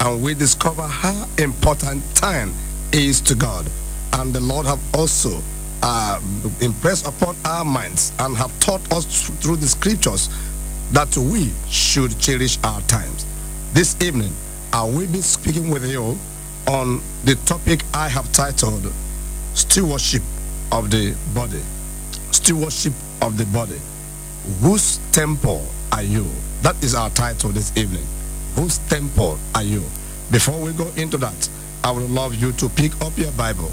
and 0.00 0.22
we 0.22 0.34
discovered 0.34 0.88
how 0.88 1.26
important 1.38 2.02
time 2.14 2.52
is 2.92 3.20
to 3.22 3.34
God. 3.34 3.66
And 4.12 4.32
the 4.32 4.40
Lord 4.40 4.66
have 4.66 4.80
also 4.94 5.42
uh, 5.82 6.20
impressed 6.60 7.06
upon 7.06 7.36
our 7.44 7.64
minds 7.64 8.12
and 8.18 8.36
have 8.36 8.58
taught 8.60 8.80
us 8.92 9.28
through 9.40 9.56
the 9.56 9.66
scriptures 9.66 10.28
that 10.92 11.16
we 11.16 11.50
should 11.68 12.18
cherish 12.18 12.58
our 12.62 12.80
times. 12.82 13.26
This 13.72 14.00
evening, 14.00 14.32
I 14.72 14.84
will 14.84 15.10
be 15.10 15.20
speaking 15.20 15.70
with 15.70 15.84
you 15.84 16.16
on 16.66 17.00
the 17.24 17.36
topic 17.46 17.82
I 17.94 18.08
have 18.08 18.30
titled 18.32 18.92
Stewardship 19.54 20.22
of 20.72 20.90
the 20.90 21.16
Body. 21.34 21.62
Stewardship 22.32 22.92
of 23.22 23.38
the 23.38 23.46
Body. 23.46 23.80
Whose 24.60 24.98
temple 25.12 25.64
are 25.92 26.02
you? 26.02 26.26
That 26.62 26.82
is 26.82 26.94
our 26.94 27.10
title 27.10 27.50
this 27.50 27.76
evening. 27.76 28.04
Whose 28.56 28.78
temple 28.88 29.38
are 29.54 29.62
you? 29.62 29.82
Before 30.30 30.60
we 30.60 30.72
go 30.72 30.88
into 30.96 31.16
that, 31.18 31.48
I 31.84 31.90
would 31.92 32.10
love 32.10 32.34
you 32.34 32.52
to 32.52 32.68
pick 32.68 33.00
up 33.00 33.16
your 33.16 33.32
Bible 33.32 33.70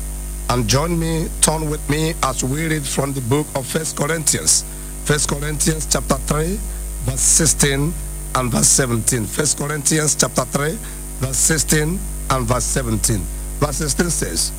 and 0.50 0.68
join 0.68 1.00
me, 1.00 1.28
turn 1.42 1.70
with 1.70 1.88
me 1.90 2.14
as 2.22 2.44
we 2.44 2.68
read 2.68 2.86
from 2.86 3.14
the 3.14 3.22
book 3.22 3.48
of 3.56 3.66
First 3.66 3.98
Corinthians. 3.98 4.64
First 5.06 5.30
Corinthians 5.30 5.88
chapter 5.88 6.16
3, 6.16 6.60
verse 7.06 7.22
16 7.22 7.94
and 8.36 8.52
verse 8.52 8.68
17. 8.68 9.26
First 9.26 9.58
Corinthians 9.58 10.16
chapter 10.16 10.46
3, 10.46 10.78
verse 11.20 11.38
16 11.38 12.00
and 12.34 12.48
verse 12.48 12.64
17. 12.66 13.20
Verse 13.60 13.78
16 13.78 14.10
says, 14.10 14.52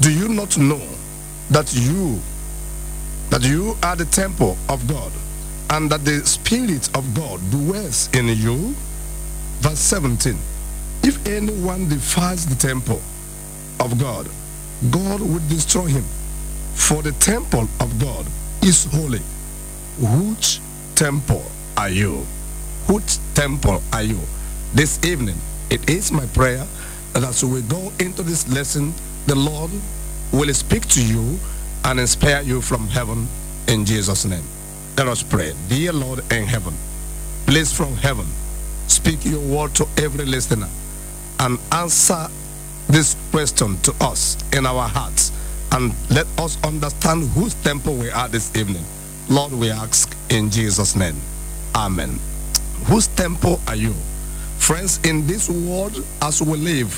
Do 0.00 0.10
you 0.10 0.28
not 0.28 0.56
know 0.56 0.80
that 1.50 1.72
you 1.74 2.18
that 3.28 3.44
you 3.44 3.76
are 3.84 3.94
the 3.94 4.06
temple 4.06 4.56
of 4.68 4.84
God, 4.88 5.12
and 5.70 5.88
that 5.90 6.04
the 6.04 6.26
Spirit 6.26 6.88
of 6.96 7.14
God 7.14 7.38
dwells 7.50 8.08
in 8.12 8.26
you? 8.26 8.74
Verse 9.60 9.78
17. 9.78 10.36
If 11.02 11.24
anyone 11.26 11.88
defiles 11.88 12.46
the 12.46 12.56
temple 12.56 13.00
of 13.78 13.98
God, 13.98 14.28
God 14.90 15.20
will 15.20 15.42
destroy 15.48 15.86
him. 15.86 16.04
For 16.74 17.02
the 17.02 17.12
temple 17.12 17.68
of 17.78 18.00
God 18.00 18.26
is 18.62 18.84
holy. 18.86 19.20
Which 20.00 20.60
temple 20.96 21.44
are 21.76 21.90
you? 21.90 22.26
Which 22.88 23.18
temple 23.34 23.82
are 23.92 24.02
you? 24.02 24.18
This 24.74 24.98
evening, 25.04 25.36
it 25.70 25.88
is 25.88 26.10
my 26.10 26.26
prayer 26.26 26.66
that 27.12 27.24
as 27.24 27.44
we 27.44 27.62
go 27.62 27.92
into 27.98 28.22
this 28.22 28.48
lesson, 28.48 28.94
the 29.26 29.34
Lord 29.34 29.70
will 30.32 30.52
speak 30.54 30.86
to 30.88 31.04
you 31.04 31.38
and 31.84 31.98
inspire 31.98 32.42
you 32.42 32.60
from 32.60 32.88
heaven 32.88 33.26
in 33.68 33.84
Jesus' 33.84 34.24
name. 34.24 34.44
Let 34.96 35.08
us 35.08 35.22
pray. 35.22 35.54
Dear 35.68 35.92
Lord 35.92 36.20
in 36.32 36.44
heaven, 36.44 36.74
please 37.46 37.72
from 37.72 37.94
heaven, 37.96 38.26
speak 38.86 39.24
your 39.24 39.40
word 39.40 39.74
to 39.76 39.86
every 39.96 40.24
listener 40.24 40.68
and 41.38 41.58
answer 41.72 42.28
this 42.88 43.16
question 43.30 43.78
to 43.78 43.94
us 44.00 44.36
in 44.52 44.66
our 44.66 44.88
hearts 44.88 45.32
and 45.72 45.94
let 46.10 46.26
us 46.38 46.62
understand 46.64 47.28
whose 47.30 47.54
temple 47.62 47.94
we 47.94 48.10
are 48.10 48.28
this 48.28 48.54
evening. 48.56 48.84
Lord, 49.28 49.52
we 49.52 49.70
ask 49.70 50.16
in 50.28 50.50
Jesus' 50.50 50.96
name. 50.96 51.16
Amen. 51.74 52.18
Whose 52.86 53.06
temple 53.08 53.60
are 53.68 53.76
you? 53.76 53.94
Friends, 54.70 55.00
in 55.02 55.26
this 55.26 55.50
world 55.50 55.96
as 56.22 56.40
we 56.40 56.56
live, 56.56 56.96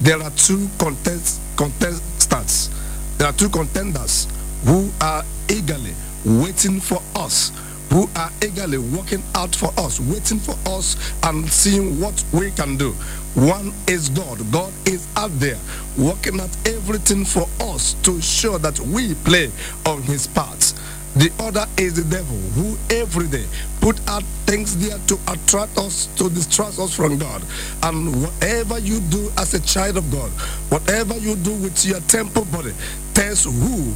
there 0.00 0.22
are 0.22 0.30
two 0.36 0.68
contest, 0.78 1.40
contestants. 1.56 2.70
There 3.18 3.26
are 3.26 3.32
two 3.32 3.48
contenders 3.48 4.28
who 4.64 4.88
are 5.00 5.24
eagerly 5.48 5.94
waiting 6.24 6.78
for 6.78 7.02
us, 7.16 7.50
who 7.90 8.08
are 8.14 8.30
eagerly 8.40 8.78
working 8.78 9.24
out 9.34 9.52
for 9.52 9.72
us, 9.78 9.98
waiting 9.98 10.38
for 10.38 10.54
us 10.64 10.94
and 11.24 11.50
seeing 11.50 12.00
what 12.00 12.22
we 12.32 12.52
can 12.52 12.76
do. 12.76 12.92
One 13.34 13.72
is 13.88 14.10
God. 14.10 14.38
God 14.52 14.72
is 14.86 15.04
out 15.16 15.32
there 15.40 15.58
working 15.98 16.38
at 16.38 16.56
everything 16.68 17.24
for 17.24 17.48
us 17.58 17.94
to 18.04 18.22
show 18.22 18.58
that 18.58 18.78
we 18.78 19.14
play 19.24 19.50
on 19.86 20.02
his 20.02 20.28
part. 20.28 20.72
The 21.18 21.32
other 21.40 21.66
is 21.76 21.94
the 21.94 22.04
devil 22.04 22.36
who 22.54 22.78
every 22.94 23.26
day 23.26 23.44
put 23.80 23.98
out 24.08 24.22
things 24.46 24.76
there 24.78 24.98
to 25.08 25.18
attract 25.26 25.76
us, 25.76 26.06
to 26.14 26.30
distract 26.30 26.78
us 26.78 26.94
from 26.94 27.18
God. 27.18 27.42
And 27.82 28.22
whatever 28.22 28.78
you 28.78 29.00
do 29.00 29.28
as 29.36 29.52
a 29.52 29.60
child 29.60 29.96
of 29.96 30.08
God, 30.12 30.30
whatever 30.70 31.16
you 31.18 31.34
do 31.34 31.54
with 31.54 31.84
your 31.84 31.98
temple 32.02 32.44
body, 32.44 32.72
tells 33.14 33.44
who 33.44 33.94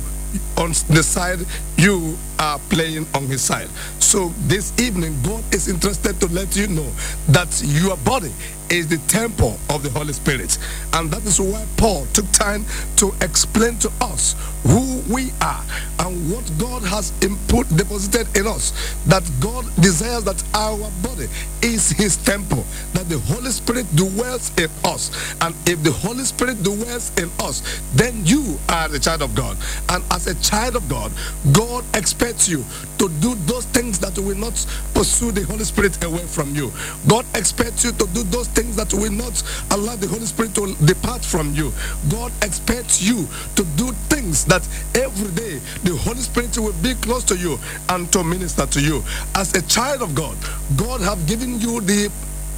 on 0.56 0.70
the 0.90 1.02
side 1.02 1.38
you 1.76 2.16
are 2.38 2.58
playing 2.70 3.06
on 3.14 3.26
his 3.26 3.42
side. 3.42 3.68
So 3.98 4.28
this 4.46 4.72
evening, 4.78 5.16
God 5.22 5.42
is 5.54 5.68
interested 5.68 6.20
to 6.20 6.26
let 6.28 6.56
you 6.56 6.66
know 6.66 6.90
that 7.28 7.62
your 7.64 7.96
body 7.98 8.32
is 8.72 8.88
the 8.88 8.98
temple 9.06 9.58
of 9.68 9.82
the 9.82 9.90
Holy 9.90 10.12
Spirit. 10.12 10.58
And 10.94 11.10
that 11.10 11.24
is 11.24 11.40
why 11.40 11.66
Paul 11.76 12.06
took 12.12 12.30
time 12.32 12.64
to 12.96 13.12
explain 13.20 13.78
to 13.78 13.92
us 14.00 14.34
who 14.64 15.02
we 15.12 15.30
are 15.40 15.62
and 16.00 16.32
what 16.32 16.50
God 16.58 16.82
has 16.82 17.12
input 17.22 17.68
deposited 17.76 18.26
in 18.36 18.46
us. 18.46 18.72
That 19.06 19.28
God 19.40 19.64
desires 19.76 20.24
that 20.24 20.42
our 20.54 20.90
body 21.02 21.28
is 21.62 21.90
his 21.90 22.16
temple, 22.16 22.64
that 22.94 23.08
the 23.08 23.18
Holy 23.18 23.50
Spirit 23.50 23.86
dwells 23.94 24.52
in 24.58 24.70
us. 24.84 25.10
And 25.40 25.54
if 25.66 25.82
the 25.82 25.92
Holy 25.92 26.24
Spirit 26.24 26.62
dwells 26.62 27.12
in 27.18 27.30
us, 27.40 27.62
then 27.94 28.24
you 28.24 28.58
are 28.68 28.88
the 28.88 28.98
child 28.98 29.22
of 29.22 29.34
God. 29.34 29.56
And 29.90 30.02
as 30.10 30.26
a 30.26 30.34
child 30.42 30.76
of 30.76 30.88
God, 30.88 31.12
God 31.52 31.71
expects 31.94 32.48
you 32.48 32.64
to 32.98 33.08
do 33.20 33.34
those 33.46 33.64
things 33.66 33.98
that 34.00 34.18
will 34.18 34.36
not 34.36 34.54
pursue 34.94 35.32
the 35.32 35.42
Holy 35.42 35.64
Spirit 35.64 36.02
away 36.04 36.24
from 36.26 36.54
you. 36.54 36.72
God 37.08 37.24
expects 37.34 37.84
you 37.84 37.92
to 37.92 38.06
do 38.08 38.22
those 38.24 38.48
things 38.48 38.76
that 38.76 38.92
will 38.92 39.12
not 39.12 39.42
allow 39.70 39.96
the 39.96 40.06
Holy 40.06 40.26
Spirit 40.26 40.54
to 40.56 40.74
depart 40.84 41.24
from 41.24 41.54
you. 41.54 41.72
God 42.10 42.32
expects 42.42 43.02
you 43.02 43.26
to 43.56 43.64
do 43.76 43.92
things 44.08 44.44
that 44.46 44.66
every 44.94 45.30
day 45.32 45.60
the 45.84 45.96
Holy 45.96 46.20
Spirit 46.20 46.56
will 46.58 46.74
be 46.82 46.94
close 46.94 47.24
to 47.24 47.36
you 47.36 47.58
and 47.88 48.10
to 48.12 48.22
minister 48.22 48.66
to 48.66 48.80
you. 48.80 49.02
As 49.34 49.54
a 49.54 49.62
child 49.62 50.02
of 50.02 50.14
God, 50.14 50.36
God 50.76 51.00
have 51.00 51.26
given 51.26 51.60
you 51.60 51.80
the 51.80 52.10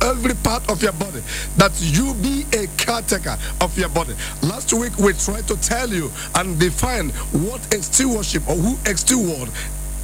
every 0.04 0.34
part 0.34 0.68
of 0.70 0.82
your 0.82 0.92
body 0.92 1.22
that 1.56 1.72
you 1.80 2.14
be 2.14 2.44
a 2.56 2.66
caretaker 2.76 3.36
of 3.60 3.76
your 3.78 3.88
body. 3.88 4.14
Last 4.42 4.72
week 4.72 4.96
we 4.98 5.12
tried 5.14 5.48
to 5.48 5.56
tell 5.60 5.88
you 5.88 6.10
and 6.36 6.58
define 6.58 7.10
what 7.32 7.60
a 7.74 7.82
stewardship 7.82 8.48
or 8.48 8.56
who 8.56 8.76
a 8.90 8.96
steward 8.96 9.48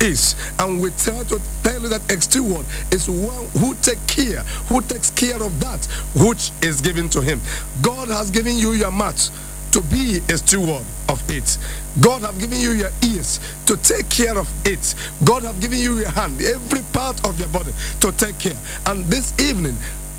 is. 0.00 0.34
And 0.58 0.80
we 0.80 0.90
try 0.92 1.22
to 1.24 1.40
tell 1.62 1.82
you 1.82 1.88
that 1.88 2.10
a 2.10 2.20
steward 2.20 2.64
is 2.90 3.08
one 3.08 3.46
who 3.58 3.74
take 3.82 4.04
care 4.06 4.40
who 4.68 4.80
takes 4.82 5.10
care 5.10 5.42
of 5.42 5.60
that 5.60 5.84
which 6.14 6.50
is 6.62 6.80
given 6.80 7.08
to 7.10 7.20
him. 7.20 7.40
God 7.82 8.08
has 8.08 8.30
given 8.30 8.56
you 8.56 8.72
your 8.72 8.90
mouth 8.90 9.30
to 9.72 9.80
be 9.83 10.18
a 10.28 10.38
steward 10.38 10.85
of 11.09 11.22
it. 11.30 11.59
God 12.00 12.22
have 12.22 12.38
given 12.38 12.61
you 12.61 12.72
your 12.72 12.90
ears 13.04 13.40
to 13.66 13.76
take 13.76 14.09
care 14.09 14.37
of 14.38 14.48
it. 14.66 14.94
God 15.24 15.42
have 15.44 15.61
given 15.61 15.78
you 15.78 15.98
your 15.98 16.11
hand, 16.11 16.40
every 16.40 16.83
part 16.92 17.24
of 17.26 17.38
your 17.38 17.48
body 17.48 17.72
to 18.00 18.12
take 18.12 18.38
care. 18.38 18.56
And 18.87 19.04
this 19.06 19.38
evening, 19.40 19.76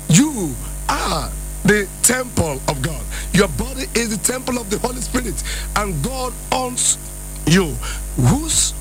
you 0.08 0.54
are 0.88 1.30
the 1.64 1.88
temple 2.02 2.60
of 2.68 2.82
God. 2.82 3.02
Your 3.32 3.48
body 3.48 3.86
is 3.94 4.16
the 4.16 4.32
temple 4.32 4.58
of 4.58 4.68
the 4.70 4.78
Holy 4.78 5.00
Spirit, 5.00 5.42
and 5.76 6.02
God 6.02 6.32
owns 6.50 6.98
you. 7.46 7.74
Whose 8.16 8.74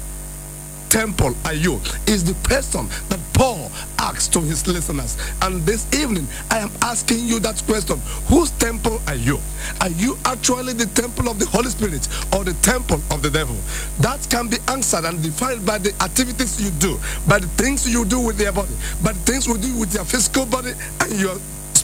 temple 0.91 1.34
are 1.45 1.54
you? 1.54 1.80
Is 2.06 2.23
the 2.23 2.36
person 2.47 2.88
that 3.10 3.19
Paul 3.34 3.71
asked 3.97 4.34
to 4.34 4.41
his 4.41 4.67
listeners. 4.67 5.17
And 5.41 5.62
this 5.62 5.88
evening, 5.93 6.27
I 6.49 6.60
am 6.60 6.71
asking 6.82 7.25
you 7.25 7.39
that 7.39 7.62
question 7.65 7.97
Whose 8.27 8.51
temple 8.51 8.99
are 9.08 9.15
you? 9.15 9.39
Are 9.80 9.89
you 9.89 10.17
actually 10.25 10.73
the 10.73 10.88
temple 10.88 11.30
of 11.30 11.39
the 11.39 11.45
Holy 11.45 11.69
Spirit 11.69 12.08
or 12.36 12.43
the 12.43 12.54
temple 12.62 12.99
of 13.10 13.21
the 13.21 13.30
devil? 13.30 13.56
That 13.99 14.27
can 14.30 14.47
be 14.47 14.58
answered 14.67 15.06
and 15.06 15.21
defined 15.23 15.65
by 15.65 15.77
the 15.77 15.93
activities 16.01 16.62
you 16.62 16.71
do, 16.71 16.99
by 17.27 17.39
the 17.39 17.47
things 17.58 17.88
you 17.88 18.06
do 18.06 18.19
with 18.19 18.39
your 18.39 18.51
body, 18.51 18.75
by 19.04 19.13
the 19.13 19.19
things 19.19 19.47
you 19.47 19.58
do 19.58 19.80
with 19.80 19.93
your 19.93 20.06
physical 20.06 20.45
body 20.45 20.73
and 20.99 21.19
your 21.19 21.38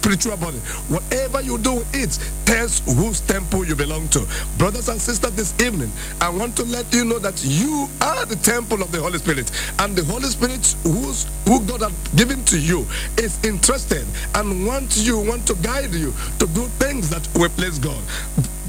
spiritual 0.07 0.37
body. 0.37 0.57
Whatever 0.87 1.41
you 1.41 1.57
do 1.57 1.83
it 1.93 2.17
tells 2.45 2.79
whose 2.95 3.19
temple 3.21 3.65
you 3.65 3.75
belong 3.75 4.07
to. 4.09 4.25
Brothers 4.57 4.87
and 4.87 5.01
sisters, 5.01 5.31
this 5.31 5.53
evening, 5.61 5.91
I 6.21 6.29
want 6.29 6.55
to 6.57 6.63
let 6.63 6.93
you 6.93 7.03
know 7.03 7.19
that 7.19 7.43
you 7.43 7.89
are 7.99 8.25
the 8.25 8.37
temple 8.37 8.81
of 8.81 8.91
the 8.93 9.01
Holy 9.01 9.19
Spirit. 9.19 9.51
And 9.79 9.97
the 9.97 10.05
Holy 10.05 10.29
Spirit 10.29 10.75
who's, 10.83 11.27
who 11.43 11.59
God 11.65 11.81
has 11.81 11.91
given 12.15 12.43
to 12.45 12.57
you 12.57 12.85
is 13.17 13.37
interested 13.43 14.05
and 14.35 14.65
wants 14.65 15.05
you, 15.05 15.19
want 15.19 15.45
to 15.47 15.55
guide 15.55 15.93
you 15.93 16.13
to 16.39 16.47
do 16.47 16.65
things 16.79 17.09
that 17.09 17.27
will 17.35 17.49
please 17.49 17.77
God. 17.77 18.01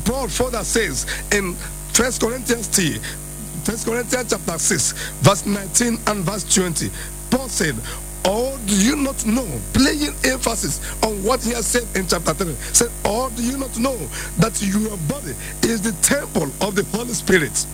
Paul 0.05 0.27
further 0.27 0.64
says 0.64 1.07
in 1.33 1.55
1 1.55 2.12
Corinthians 2.18 2.66
3, 2.66 2.98
1 2.98 3.79
Corinthians 3.85 4.31
chapter 4.31 4.59
6, 4.59 4.92
verse 5.20 5.46
19 5.46 5.98
and 6.09 6.24
verse 6.24 6.42
20, 6.53 6.90
Paul 7.31 7.48
said, 7.48 7.77
or 8.24 8.59
do 8.66 8.74
you 8.76 8.96
not 8.96 9.24
know, 9.26 9.46
playing 9.72 10.14
emphasis 10.24 10.81
on 11.02 11.22
what 11.22 11.42
he 11.42 11.52
has 11.52 11.66
said 11.66 11.85
in 11.96 12.07
chapter 12.07 12.35
3, 12.35 12.52
said, 12.72 12.90
or 13.04 13.31
do 13.31 13.42
you 13.42 13.57
not 13.57 13.78
know 13.78 13.96
that 14.38 14.61
your 14.62 14.96
body 15.09 15.35
is 15.62 15.81
the 15.81 15.92
temple 16.02 16.50
of 16.61 16.74
the 16.74 16.85
Holy 16.96 17.14
Spirit 17.14 17.66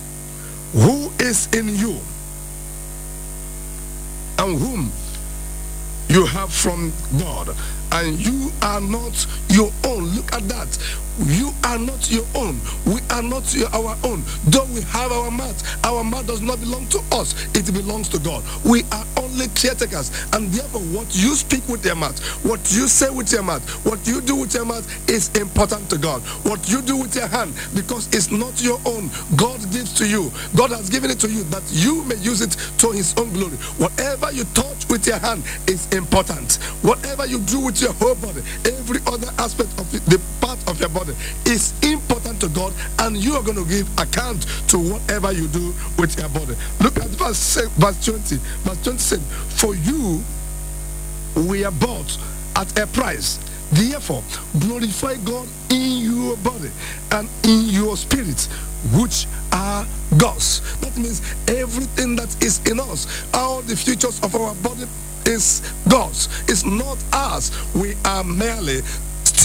who 0.73 1.11
is 1.19 1.47
in 1.53 1.69
you 1.69 1.99
and 4.39 4.59
whom 4.59 4.91
you 6.09 6.25
have 6.25 6.53
from 6.53 6.93
God 7.17 7.55
and 7.91 8.19
you 8.19 8.51
are 8.61 8.81
not 8.81 9.27
your 9.49 9.71
own. 9.85 10.05
Look 10.15 10.33
at 10.33 10.47
that. 10.49 10.77
You 11.23 11.53
are 11.63 11.79
not 11.79 12.11
your 12.11 12.25
own. 12.35 12.59
We 12.85 12.99
are 13.09 13.23
not 13.23 13.53
your, 13.55 13.69
our 13.69 13.95
own. 14.03 14.23
Though 14.47 14.65
we 14.65 14.81
have 14.81 15.11
our 15.13 15.31
mouth, 15.31 15.85
our 15.85 16.03
mouth 16.03 16.27
does 16.27 16.41
not 16.41 16.59
belong 16.59 16.87
to 16.87 16.99
us. 17.13 17.33
It 17.55 17.73
belongs 17.73 18.09
to 18.09 18.19
God. 18.19 18.43
We 18.65 18.83
are 18.91 19.05
only 19.17 19.47
caretakers. 19.55 20.11
And 20.33 20.51
therefore, 20.51 20.81
what 20.81 21.15
you 21.15 21.35
speak 21.35 21.67
with 21.69 21.85
your 21.85 21.95
mouth, 21.95 22.19
what 22.43 22.59
you 22.73 22.87
say 22.89 23.09
with 23.09 23.31
your 23.31 23.43
mouth, 23.43 23.63
what 23.85 24.05
you 24.05 24.19
do 24.19 24.35
with 24.35 24.53
your 24.53 24.65
mouth 24.65 24.85
is 25.09 25.33
important 25.37 25.89
to 25.91 25.97
God. 25.97 26.21
What 26.43 26.69
you 26.69 26.81
do 26.81 26.97
with 26.97 27.15
your 27.15 27.27
hand, 27.27 27.53
because 27.73 28.07
it's 28.13 28.29
not 28.29 28.61
your 28.61 28.79
own. 28.85 29.09
God 29.37 29.59
gives 29.71 29.93
to 29.93 30.07
you. 30.07 30.31
God 30.55 30.71
has 30.71 30.89
given 30.89 31.09
it 31.09 31.19
to 31.21 31.29
you 31.29 31.43
that 31.45 31.63
you 31.71 32.03
may 32.03 32.15
use 32.15 32.41
it 32.41 32.57
to 32.79 32.91
his 32.91 33.15
own 33.17 33.31
glory. 33.31 33.55
Whatever 33.79 34.33
you 34.33 34.43
touch 34.53 34.87
with 34.89 35.07
your 35.07 35.19
hand 35.19 35.43
is 35.67 35.87
important. 35.93 36.55
Whatever 36.81 37.25
you 37.25 37.39
do 37.39 37.61
with 37.61 37.81
your 37.81 37.84
whole 37.93 38.15
body, 38.15 38.41
every 38.65 38.99
other 39.07 39.29
aspect 39.39 39.69
of 39.79 39.91
the 39.91 40.21
part 40.41 40.59
of 40.67 40.79
your 40.79 40.89
body 40.89 41.13
is 41.45 41.73
important 41.83 42.39
to 42.41 42.49
God, 42.49 42.73
and 42.99 43.17
you 43.17 43.35
are 43.35 43.43
going 43.43 43.57
to 43.57 43.65
give 43.65 43.87
account 43.99 44.43
to 44.69 44.77
whatever 44.77 45.31
you 45.31 45.47
do 45.47 45.73
with 45.97 46.17
your 46.17 46.29
body. 46.29 46.55
Look 46.81 46.97
at 46.97 47.09
verse, 47.17 47.57
verse 47.77 48.05
20. 48.05 48.37
Verse 48.37 48.83
20 48.83 48.97
said, 48.97 49.21
For 49.21 49.75
you 49.75 50.23
we 51.47 51.65
are 51.65 51.71
bought 51.71 52.17
at 52.55 52.77
a 52.79 52.87
price. 52.87 53.39
Therefore, 53.71 54.23
glorify 54.59 55.15
God 55.25 55.47
in 55.69 56.13
your 56.13 56.37
body 56.37 56.69
and 57.11 57.27
in 57.43 57.65
your 57.65 57.97
spirit, 57.97 58.41
which 58.93 59.27
are 59.51 59.85
God's. 60.17 60.61
That 60.79 60.95
means 60.95 61.21
everything 61.47 62.15
that 62.15 62.43
is 62.43 62.65
in 62.67 62.79
us, 62.79 63.27
all 63.33 63.61
the 63.61 63.75
futures 63.75 64.21
of 64.21 64.35
our 64.35 64.53
body 64.55 64.85
is 65.27 65.61
God's. 65.89 66.27
It's 66.49 66.65
not 66.65 66.97
us. 67.13 67.51
We 67.73 67.95
are 68.05 68.23
merely 68.23 68.81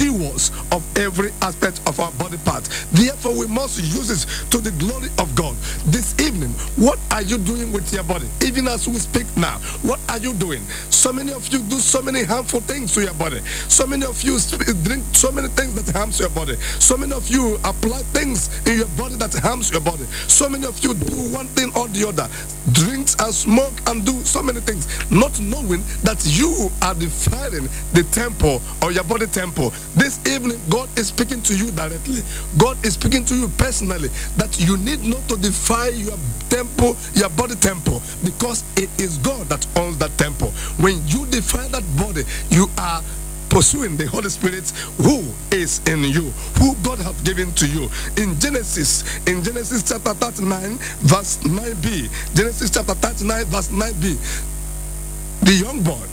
stewards 0.01 0.51
of 0.73 0.81
every 0.97 1.31
aspect 1.43 1.81
of 1.87 2.01
our 2.01 2.11
body 2.13 2.39
part. 2.39 2.65
Therefore, 2.93 3.37
we 3.37 3.47
must 3.47 3.79
use 3.79 4.09
it 4.09 4.51
to 4.51 4.59
the 4.59 4.71
glory 4.83 5.11
of 5.19 5.35
God. 5.35 5.55
This 5.93 6.19
evening, 6.19 6.51
what 6.77 6.99
are 7.11 7.21
you 7.21 7.37
doing 7.37 7.71
with 7.71 7.93
your 7.93 8.05
body? 8.05 8.27
Even 8.43 8.67
as 8.67 8.89
we 8.89 8.95
speak 8.95 9.27
now, 9.37 9.59
what 9.83 10.01
are 10.09 10.17
you 10.17 10.33
doing? 10.33 10.63
So 10.89 11.13
many 11.13 11.33
of 11.33 11.47
you 11.49 11.59
do 11.69 11.77
so 11.77 12.01
many 12.01 12.25
harmful 12.25 12.61
things 12.61 12.95
to 12.95 13.03
your 13.03 13.15
body. 13.15 13.41
So 13.69 13.87
many 13.87 14.07
of 14.07 14.23
you 14.23 14.39
drink 14.85 15.05
so 15.13 15.31
many 15.33 15.49
things 15.49 15.75
that 15.75 15.95
harms 15.95 16.19
your 16.19 16.31
body. 16.31 16.57
So 16.79 16.97
many 16.97 17.13
of 17.13 17.29
you 17.29 17.57
apply 17.57 18.01
things 18.17 18.49
in 18.67 18.79
your 18.79 18.89
body 18.97 19.17
that 19.17 19.35
harms 19.35 19.71
your 19.71 19.83
body. 19.83 20.05
So 20.29 20.49
many 20.49 20.67
of 20.67 20.83
you 20.83 20.95
do 20.95 21.15
one 21.29 21.47
thing 21.49 21.73
or 21.77 21.89
the 21.89 22.09
other, 22.09 22.29
drinks 22.73 23.17
and 23.21 23.35
smoke 23.35 23.75
and 23.87 24.07
do 24.07 24.13
so 24.25 24.43
many 24.43 24.61
things, 24.61 24.89
not 25.11 25.39
knowing 25.41 25.83
that 26.05 26.25
you 26.25 26.71
are 26.81 26.95
defiling 26.95 27.69
the 27.93 28.05
temple 28.13 28.63
or 28.83 28.93
your 28.93 29.05
body 29.05 29.27
temple. 29.27 29.73
This 29.95 30.25
evening, 30.27 30.61
God 30.71 30.89
is 30.97 31.09
speaking 31.09 31.43
to 31.43 31.57
you 31.57 31.71
directly. 31.73 32.23
God 32.59 32.83
is 32.85 32.95
speaking 32.95 33.25
to 33.27 33.35
you 33.35 33.49
personally 33.59 34.09
that 34.37 34.61
you 34.61 34.77
need 34.77 35.03
not 35.03 35.27
to 35.29 35.37
defy 35.37 35.89
your 35.89 36.17
temple, 36.49 36.97
your 37.15 37.31
body 37.31 37.57
temple, 37.57 38.01
because 38.25 38.63
it 38.77 38.89
is 39.01 39.19
God 39.19 39.49
that 39.49 39.67
owns 39.77 39.99
that 39.99 40.17
temple. 40.17 40.51
When 40.79 41.05
you 41.07 41.27
defy 41.27 41.67
that 41.69 41.85
body, 41.97 42.23
you 42.51 42.69
are 42.79 43.03
pursuing 43.49 43.97
the 43.97 44.07
Holy 44.07 44.31
Spirit 44.31 44.71
who 45.03 45.25
is 45.51 45.81
in 45.89 46.05
you, 46.05 46.31
who 46.63 46.77
God 46.85 46.99
have 47.01 47.23
given 47.25 47.51
to 47.55 47.67
you. 47.67 47.91
In 48.17 48.39
Genesis, 48.39 49.03
in 49.27 49.43
Genesis 49.43 49.83
chapter 49.83 50.15
39, 50.15 50.79
verse 51.01 51.39
9b, 51.39 52.35
Genesis 52.35 52.71
chapter 52.71 52.95
39, 52.95 53.45
verse 53.47 53.69
9b, 53.69 55.43
the 55.43 55.53
young 55.53 55.83
boy 55.83 56.07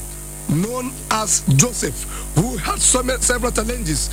known 0.50 0.92
as 1.12 1.42
Joseph, 1.56 2.04
who 2.36 2.58
had 2.58 2.80
several 2.80 3.52
challenges, 3.52 4.10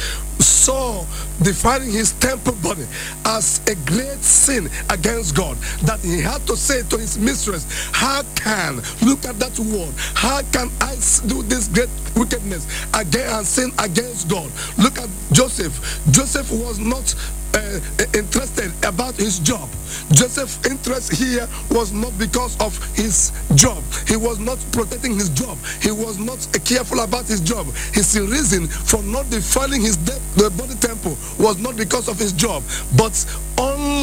saw 0.65 1.05
defining 1.43 1.91
his 1.91 2.13
temple 2.13 2.55
body 2.63 2.87
as 3.27 3.61
a 3.69 3.75
great 3.87 4.19
sin 4.23 4.71
against 4.91 5.37
God 5.37 5.57
that 5.83 6.01
he 6.01 6.21
had 6.21 6.47
to 6.47 6.57
say 6.57 6.83
to 6.89 6.97
his 6.97 7.19
mistress, 7.19 7.67
How 7.93 8.23
can, 8.35 8.77
look 9.03 9.25
at 9.27 9.39
that 9.39 9.59
word, 9.59 9.95
how 10.15 10.41
can 10.53 10.71
I 10.81 10.95
do 11.27 11.43
this 11.43 11.69
great 11.69 11.91
wickedness 12.17 12.67
again 12.95 13.29
and 13.35 13.47
sin 13.47 13.73
against 13.79 14.29
God? 14.29 14.51
Look 14.79 14.99
at 14.99 15.09
Joseph. 15.33 15.75
Joseph 16.11 16.51
was 16.51 16.79
not 16.79 17.15
uh, 17.55 17.81
interested 18.15 18.73
about 18.85 19.15
his 19.15 19.39
job. 19.39 19.69
Joseph's 20.13 20.59
interest 20.67 21.13
here 21.13 21.49
was 21.71 21.93
not 21.93 22.17
because 22.19 22.57
of 22.61 22.77
his 22.95 23.33
job. 23.55 23.83
He 24.07 24.17
was 24.17 24.39
not 24.39 24.59
protecting 24.73 25.15
his 25.15 25.29
job. 25.31 25.59
He 25.81 25.91
was 25.91 26.19
not 26.19 26.47
careful 26.65 27.01
about 27.01 27.27
his 27.27 27.41
job. 27.41 27.67
His 27.93 28.19
reason 28.19 28.67
for 28.67 29.03
not 29.03 29.29
defiling 29.31 29.81
his 29.81 29.97
the 30.05 30.51
body 30.51 30.75
temple 30.75 31.17
was 31.39 31.59
not 31.59 31.77
because 31.77 32.09
of 32.09 32.19
his 32.19 32.33
job, 32.33 32.63
but 32.97 33.15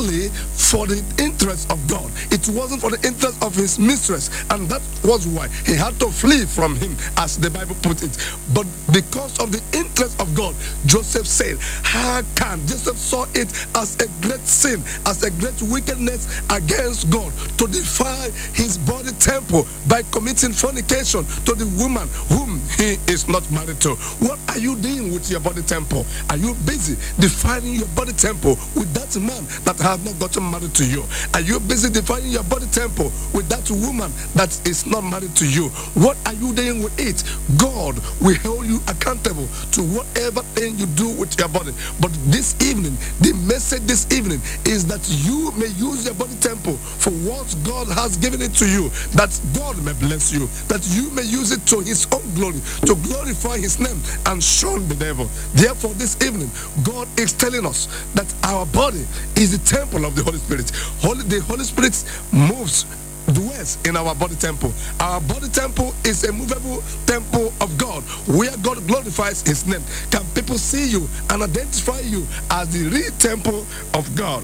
only 0.01 0.29
for 0.29 0.87
the 0.87 1.03
interest 1.17 1.69
of 1.71 1.79
God. 1.87 2.09
It 2.31 2.47
wasn't 2.49 2.81
for 2.81 2.89
the 2.89 3.01
interest 3.05 3.41
of 3.43 3.55
his 3.55 3.77
mistress, 3.77 4.29
and 4.49 4.67
that 4.69 4.81
was 5.03 5.27
why 5.27 5.47
he 5.65 5.75
had 5.75 5.99
to 5.99 6.07
flee 6.07 6.45
from 6.45 6.75
him, 6.75 6.95
as 7.17 7.37
the 7.37 7.49
Bible 7.49 7.75
put 7.81 8.01
it. 8.03 8.17
But 8.53 8.65
because 8.93 9.37
of 9.39 9.51
the 9.51 9.61
interest 9.77 10.19
of 10.19 10.33
God, 10.33 10.55
Joseph 10.85 11.27
said, 11.27 11.57
How 11.83 12.21
can 12.35 12.59
Joseph 12.67 12.97
saw 12.97 13.25
it 13.33 13.51
as 13.75 13.95
a 13.99 14.07
great 14.25 14.41
sin, 14.47 14.81
as 15.05 15.23
a 15.23 15.31
great 15.31 15.61
wickedness 15.61 16.41
against 16.49 17.09
God 17.09 17.31
to 17.57 17.67
defy 17.67 18.29
his 18.53 18.77
body 18.77 19.11
temple 19.19 19.67
by 19.87 20.03
committing 20.11 20.53
fornication 20.53 21.25
to 21.45 21.53
the 21.53 21.67
woman 21.77 22.07
whom 22.29 22.61
he 22.77 22.97
is 23.11 23.27
not 23.27 23.43
married 23.51 23.81
to? 23.81 23.95
What 24.23 24.39
are 24.49 24.59
you 24.59 24.75
doing 24.77 25.11
with 25.13 25.29
your 25.29 25.41
body 25.41 25.61
temple? 25.61 26.05
Are 26.29 26.37
you 26.37 26.55
busy 26.65 26.95
defiling 27.19 27.75
your 27.75 27.91
body 27.93 28.13
temple 28.13 28.57
with 28.75 28.93
that 28.93 29.19
man 29.19 29.43
that 29.65 29.77
has 29.79 29.90
not 29.97 30.19
gotten 30.19 30.49
married 30.49 30.73
to 30.75 30.85
you? 30.85 31.03
Are 31.33 31.41
you 31.41 31.59
busy 31.59 31.89
defining 31.89 32.31
your 32.31 32.43
body 32.43 32.67
temple 32.67 33.11
with 33.33 33.49
that 33.49 33.69
woman 33.71 34.11
that 34.35 34.51
is 34.67 34.85
not 34.85 35.01
married 35.01 35.35
to 35.37 35.47
you? 35.47 35.69
What 35.95 36.17
are 36.25 36.33
you 36.33 36.53
doing 36.53 36.83
with 36.83 36.97
it? 36.99 37.23
God 37.57 37.99
will 38.21 38.35
hold 38.35 38.65
you 38.65 38.79
accountable 38.87 39.47
to 39.71 39.81
whatever 39.83 40.41
thing 40.55 40.77
you 40.77 40.85
do 40.87 41.09
with 41.19 41.37
your 41.39 41.49
body. 41.49 41.73
But 41.99 42.11
this 42.31 42.55
evening, 42.61 42.97
the 43.19 43.33
message 43.47 43.83
this 43.83 44.11
evening 44.11 44.39
is 44.65 44.85
that 44.87 45.01
you 45.25 45.51
may 45.53 45.67
use 45.79 46.05
your 46.05 46.15
body 46.15 46.35
temple 46.39 46.77
for 46.77 47.11
what 47.27 47.55
God 47.63 47.87
has 47.89 48.17
given 48.17 48.41
it 48.41 48.53
to 48.55 48.67
you, 48.67 48.89
that 49.13 49.31
God 49.53 49.83
may 49.83 49.93
bless 49.93 50.31
you, 50.31 50.47
that 50.67 50.87
you 50.89 51.09
may 51.11 51.23
use 51.23 51.51
it 51.51 51.65
to 51.67 51.79
his 51.81 52.07
own 52.11 52.23
glory, 52.35 52.61
to 52.85 52.95
glorify 53.07 53.57
his 53.57 53.79
name 53.79 53.99
and 54.27 54.43
shun 54.43 54.87
the 54.87 54.95
devil. 54.95 55.25
Therefore, 55.53 55.93
this 55.95 56.15
evening, 56.23 56.49
God 56.83 57.07
is 57.19 57.33
telling 57.33 57.65
us 57.65 57.87
that 58.13 58.31
our 58.43 58.65
body 58.67 59.05
is 59.35 59.51
the 59.57 59.63
temple 59.71 60.03
of 60.05 60.15
the 60.15 60.23
Holy 60.23 60.37
Spirit. 60.37 60.69
Holy, 60.99 61.23
the 61.23 61.39
Holy 61.47 61.63
Spirit 61.63 61.95
moves 62.33 62.85
dwells 63.31 63.77
in 63.85 63.95
our 63.95 64.13
body 64.15 64.35
temple. 64.35 64.73
Our 64.99 65.21
body 65.21 65.47
temple 65.47 65.93
is 66.03 66.25
a 66.25 66.33
movable 66.33 66.83
temple 67.05 67.53
of 67.61 67.77
God 67.77 68.03
where 68.27 68.51
God 68.57 68.85
glorifies 68.87 69.41
his 69.43 69.65
name. 69.65 69.81
Can 70.11 70.25
people 70.35 70.57
see 70.57 70.89
you 70.89 71.07
and 71.29 71.41
identify 71.43 71.99
you 72.01 72.27
as 72.49 72.67
the 72.73 72.89
real 72.89 73.11
temple 73.19 73.65
of 73.93 74.13
God? 74.15 74.43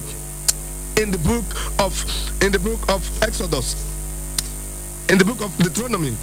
In 0.95 1.11
the 1.11 1.17
book 1.19 1.45
of 1.79 1.93
in 2.41 2.51
the 2.51 2.59
book 2.59 2.79
of 2.89 3.03
Exodus, 3.21 3.75
in 5.09 5.17
the 5.17 5.25
book 5.25 5.41
of 5.41 5.55
Deuteronomy, 5.57 6.15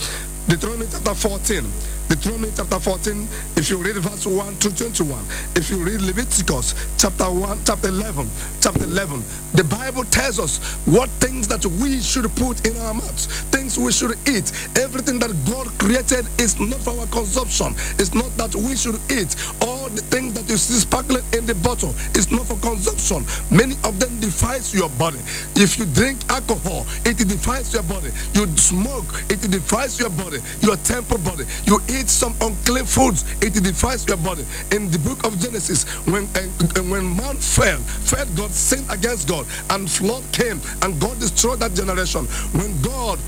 Deuteronomy 0.48 0.86
chapter 0.90 1.14
14. 1.14 1.93
Deuteronomy 2.08 2.52
chapter 2.54 2.78
14, 2.78 3.26
if 3.56 3.70
you 3.70 3.78
read 3.78 3.96
verse 3.96 4.26
1 4.26 4.56
to 4.58 4.76
21, 4.76 5.24
if 5.56 5.70
you 5.70 5.82
read 5.82 6.02
Leviticus 6.02 6.74
chapter 6.98 7.24
1, 7.24 7.58
chapter 7.64 7.88
11, 7.88 8.28
chapter 8.60 8.84
11, 8.84 9.22
the 9.54 9.64
Bible 9.64 10.04
tells 10.04 10.38
us 10.38 10.58
what 10.86 11.08
things 11.18 11.48
that 11.48 11.64
we 11.64 12.00
should 12.00 12.30
put 12.36 12.66
in 12.66 12.76
our 12.82 12.94
mouths, 12.94 13.26
things 13.50 13.78
we 13.78 13.90
should 13.90 14.12
eat. 14.28 14.52
Everything 14.76 15.18
that 15.18 15.32
God 15.48 15.66
created 15.78 16.26
is 16.38 16.60
not 16.60 16.80
for 16.80 16.92
our 17.00 17.06
consumption. 17.06 17.74
It's 17.98 18.14
not 18.14 18.30
that 18.36 18.54
we 18.54 18.76
should 18.76 19.00
eat. 19.10 19.34
All 19.62 19.73
the 19.88 20.02
things 20.02 20.34
that 20.34 20.48
you 20.48 20.56
see 20.56 20.74
sparkling 20.74 21.24
in 21.32 21.46
the 21.46 21.54
bottle 21.56 21.90
is 22.14 22.30
not 22.30 22.46
for 22.46 22.56
consumption. 22.56 23.24
Many 23.50 23.74
of 23.84 23.98
them 24.00 24.20
defies 24.20 24.74
your 24.74 24.88
body. 24.90 25.18
If 25.56 25.78
you 25.78 25.86
drink 25.86 26.18
alcohol, 26.28 26.86
it 27.04 27.18
defies 27.18 27.72
your 27.72 27.82
body. 27.84 28.10
You 28.34 28.46
smoke, 28.56 29.06
it 29.28 29.40
defies 29.40 29.98
your 29.98 30.10
body, 30.10 30.38
your 30.60 30.76
temple 30.76 31.18
body. 31.18 31.44
You 31.64 31.80
eat 31.88 32.08
some 32.08 32.34
unclean 32.40 32.86
foods, 32.86 33.24
it 33.40 33.54
defies 33.54 34.06
your 34.06 34.18
body. 34.18 34.44
In 34.72 34.90
the 34.90 34.98
book 34.98 35.24
of 35.24 35.38
Genesis, 35.38 35.84
when 36.06 36.24
uh, 36.34 36.82
when 36.90 37.16
man 37.16 37.36
fell, 37.36 37.78
fell, 37.78 38.26
God 38.36 38.50
sinned 38.50 38.86
against 38.90 39.28
God, 39.28 39.46
and 39.70 39.90
flood 39.90 40.24
came, 40.32 40.60
and 40.82 41.00
God 41.00 41.18
destroyed 41.20 41.60
that 41.60 41.74
generation. 41.74 42.24
When 42.52 42.80
God 42.82 43.18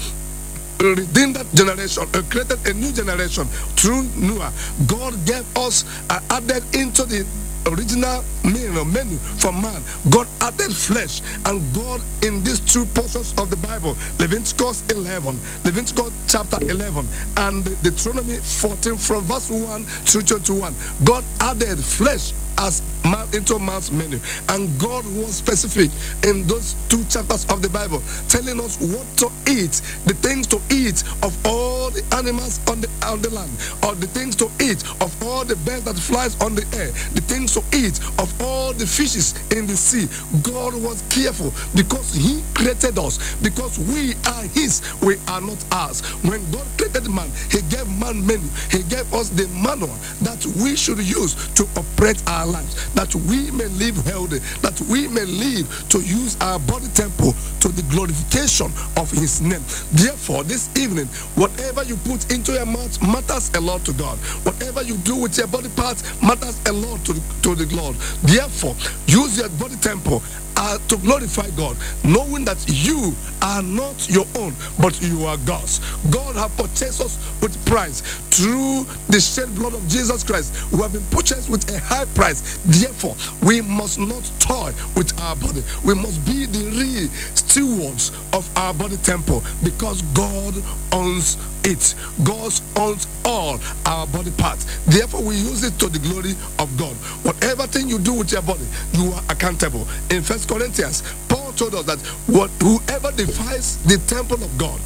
redeemed 0.80 1.36
that 1.36 1.46
generation, 1.54 2.04
uh, 2.14 2.22
created 2.30 2.58
a 2.66 2.72
new 2.74 2.92
generation 2.92 3.44
through 3.76 4.04
Noah. 4.16 4.52
God 4.86 5.14
gave 5.24 5.44
us, 5.56 5.84
uh, 6.10 6.20
added 6.30 6.62
into 6.74 7.04
the 7.04 7.26
original 7.66 8.22
menu, 8.44 8.84
menu 8.84 9.16
for 9.38 9.52
man. 9.52 9.82
God 10.10 10.26
added 10.40 10.74
flesh, 10.74 11.20
and 11.46 11.62
God 11.74 12.00
in 12.22 12.42
these 12.44 12.60
two 12.60 12.84
portions 12.86 13.34
of 13.38 13.50
the 13.50 13.56
Bible, 13.56 13.96
Leviticus 14.18 14.84
11, 14.90 15.38
Leviticus 15.64 16.12
chapter 16.28 16.58
11, 16.62 17.06
and 17.36 17.64
Deuteronomy 17.82 18.36
14 18.36 18.96
from 18.96 19.22
verse 19.24 19.50
1 19.50 19.84
through 20.06 20.22
21, 20.22 20.74
God 21.04 21.24
added 21.40 21.78
flesh 21.78 22.32
as 22.58 22.82
man 23.10 23.28
into 23.32 23.58
man's 23.58 23.90
menu. 23.90 24.18
And 24.48 24.68
God 24.78 25.04
was 25.06 25.36
specific 25.36 25.90
in 26.24 26.46
those 26.46 26.74
two 26.88 27.04
chapters 27.04 27.44
of 27.50 27.62
the 27.62 27.68
Bible, 27.68 28.02
telling 28.28 28.60
us 28.60 28.78
what 28.80 29.06
to 29.18 29.30
eat, 29.50 29.80
the 30.04 30.14
things 30.14 30.46
to 30.48 30.60
eat 30.70 31.02
of 31.22 31.34
all 31.46 31.90
the 31.90 32.02
animals 32.16 32.60
on 32.68 32.80
the 32.80 32.88
on 33.06 33.22
the 33.22 33.30
land, 33.30 33.50
or 33.84 33.94
the 33.94 34.06
things 34.08 34.34
to 34.36 34.50
eat 34.60 34.82
of 35.00 35.10
all 35.22 35.44
the 35.44 35.56
birds 35.64 35.84
that 35.84 35.96
flies 35.96 36.34
on 36.40 36.54
the 36.54 36.66
air, 36.76 36.90
the 37.14 37.20
things 37.22 37.54
to 37.54 37.62
eat 37.76 37.98
of 38.18 38.28
all 38.42 38.72
the 38.72 38.86
fishes 38.86 39.34
in 39.52 39.66
the 39.66 39.76
sea. 39.76 40.08
God 40.42 40.74
was 40.74 41.02
careful 41.08 41.52
because 41.74 42.12
He 42.14 42.42
created 42.54 42.98
us, 42.98 43.34
because 43.36 43.78
we 43.78 44.14
are 44.26 44.42
His, 44.54 44.82
we 45.02 45.16
are 45.28 45.40
not 45.40 45.62
ours. 45.72 46.00
When 46.24 46.42
God 46.50 46.66
created 46.76 47.08
man, 47.10 47.30
He 47.50 47.62
gave 47.70 47.88
man 47.98 48.26
menu, 48.26 48.48
He 48.70 48.82
gave 48.84 49.12
us 49.14 49.28
the 49.30 49.46
manual 49.48 49.94
that 50.22 50.44
we 50.62 50.76
should 50.76 50.98
use 50.98 51.34
to 51.54 51.64
operate 51.76 52.22
our 52.26 52.46
lives, 52.46 52.92
that 52.96 53.14
we 53.14 53.50
may 53.52 53.68
live 53.76 53.96
healthy, 54.04 54.38
that 54.60 54.80
we 54.88 55.06
may 55.08 55.24
live 55.24 55.68
to 55.90 56.00
use 56.00 56.36
our 56.40 56.58
body 56.60 56.88
temple 56.88 57.32
to 57.60 57.68
the 57.68 57.82
glorification 57.92 58.72
of 58.96 59.10
His 59.12 59.40
name. 59.40 59.62
Therefore, 59.92 60.42
this 60.42 60.68
evening, 60.76 61.06
whatever 61.36 61.84
you 61.84 61.96
put 62.08 62.32
into 62.32 62.52
your 62.52 62.66
mouth 62.66 63.00
matters 63.02 63.52
a 63.54 63.60
lot 63.60 63.84
to 63.84 63.92
God. 63.92 64.18
Whatever 64.44 64.82
you 64.82 64.96
do 64.98 65.14
with 65.14 65.36
your 65.38 65.46
body 65.46 65.68
parts 65.76 66.02
matters 66.22 66.60
a 66.66 66.72
lot 66.72 67.04
to, 67.04 67.14
to 67.42 67.54
the 67.54 67.68
Lord. 67.76 67.96
Therefore, 68.24 68.74
use 69.06 69.38
your 69.38 69.50
body 69.50 69.76
temple 69.76 70.22
are 70.56 70.78
to 70.88 70.96
glorify 70.98 71.48
God, 71.50 71.76
knowing 72.04 72.44
that 72.44 72.64
you 72.68 73.14
are 73.42 73.62
not 73.62 74.08
your 74.08 74.26
own, 74.36 74.54
but 74.80 75.00
you 75.02 75.24
are 75.24 75.36
God's. 75.38 75.80
God 76.10 76.36
has 76.36 76.50
purchased 76.56 77.00
us 77.00 77.40
with 77.40 77.54
price 77.66 78.00
through 78.30 78.84
the 79.08 79.20
shed 79.20 79.54
blood 79.54 79.74
of 79.74 79.86
Jesus 79.88 80.24
Christ. 80.24 80.72
We 80.72 80.78
have 80.80 80.92
been 80.92 81.04
purchased 81.10 81.48
with 81.48 81.68
a 81.74 81.78
high 81.80 82.06
price. 82.14 82.58
Therefore, 82.64 83.16
we 83.46 83.60
must 83.60 83.98
not 83.98 84.30
toy 84.38 84.72
with 84.96 85.18
our 85.20 85.36
body. 85.36 85.62
We 85.84 85.94
must 85.94 86.24
be 86.26 86.46
the 86.46 86.70
real 86.70 87.08
stewards 87.34 88.10
of 88.32 88.48
our 88.56 88.74
body 88.74 88.96
temple 88.98 89.42
because 89.62 90.02
God 90.14 90.54
owns 90.92 91.36
it. 91.66 91.94
God 92.24 92.52
owns 92.76 93.06
all 93.24 93.58
our 93.84 94.06
body 94.06 94.30
parts. 94.30 94.64
Therefore, 94.86 95.22
we 95.22 95.34
use 95.36 95.64
it 95.64 95.78
to 95.80 95.88
the 95.88 95.98
glory 95.98 96.32
of 96.58 96.74
God. 96.78 96.94
Whatever 97.26 97.66
thing 97.66 97.88
you 97.88 97.98
do 97.98 98.14
with 98.14 98.32
your 98.32 98.42
body, 98.42 98.66
you 98.92 99.12
are 99.12 99.22
accountable. 99.28 99.86
In 100.10 100.22
First 100.22 100.48
Corinthians, 100.48 101.02
Paul 101.28 101.52
told 101.52 101.74
us 101.74 101.84
that 101.86 101.98
what 102.26 102.50
whoever 102.62 103.10
defies 103.12 103.76
the 103.84 103.98
temple 104.06 104.42
of 104.42 104.56
God, 104.56 104.80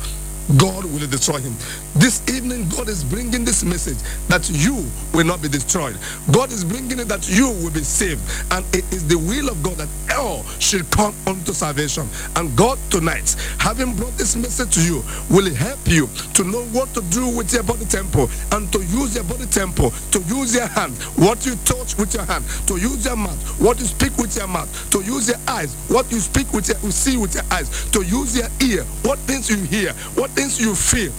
God 0.59 0.85
will 0.85 1.07
destroy 1.07 1.39
him. 1.39 1.55
This 1.95 2.23
evening, 2.29 2.69
God 2.69 2.89
is 2.89 3.05
bringing 3.05 3.45
this 3.45 3.65
message 3.65 3.99
that 4.29 4.49
you 4.51 4.87
will 5.15 5.25
not 5.25 5.43
be 5.43 5.49
destroyed. 5.49 5.97
God 6.33 6.53
is 6.53 6.65
bringing 6.65 6.99
it 6.99 7.09
that 7.09 7.29
you 7.29 7.51
will 7.51 7.71
be 7.71 7.83
saved. 7.83 8.21
And 8.51 8.65
it 8.75 8.85
is 8.93 9.07
the 9.07 9.19
will 9.19 9.49
of 9.49 9.63
God 9.63 9.77
that 9.77 9.89
all 10.19 10.45
should 10.59 10.91
come 10.91 11.15
unto 11.27 11.53
salvation. 11.53 12.09
And 12.37 12.57
God 12.57 12.79
tonight, 12.91 13.37
having 13.59 13.95
brought 13.95 14.17
this 14.19 14.37
message 14.37 14.75
to 14.75 14.83
you, 14.83 15.05
will 15.31 15.53
help 15.55 15.81
you 15.87 16.09
to 16.35 16.45
know 16.45 16.63
what 16.73 16.93
to 16.95 17.03
do 17.11 17.29
with 17.29 17.53
your 17.53 17.63
body 17.63 17.85
temple 17.85 18.29
and 18.53 18.73
to 18.73 18.79
use 18.79 19.15
your 19.15 19.25
body 19.25 19.47
temple, 19.47 19.91
to 20.11 20.21
use 20.23 20.55
your 20.55 20.67
hand, 20.67 20.95
what 21.17 21.47
you 21.47 21.55
touch 21.65 21.97
with 21.97 22.15
your 22.15 22.25
hand, 22.25 22.45
to 22.67 22.77
use 22.77 23.05
your 23.05 23.17
mouth, 23.17 23.39
what 23.61 23.79
you 23.79 23.87
speak 23.87 24.17
with 24.19 24.37
your 24.37 24.49
mouth, 24.49 24.69
to 24.91 25.01
use 25.03 25.29
your 25.29 25.39
eyes, 25.47 25.75
what 25.89 26.11
you 26.11 26.19
speak 26.19 26.53
with 26.53 26.69
your 26.69 26.77
you 26.83 26.91
see 26.91 27.17
with 27.17 27.35
your 27.35 27.45
eyes, 27.51 27.89
to 27.91 28.03
use 28.03 28.37
your 28.37 28.49
ear, 28.61 28.85
what 29.03 29.19
things 29.21 29.49
you 29.49 29.57
hear, 29.57 29.93
what 30.15 30.31
things 30.41 30.59
you 30.59 30.75
feel 30.75 31.13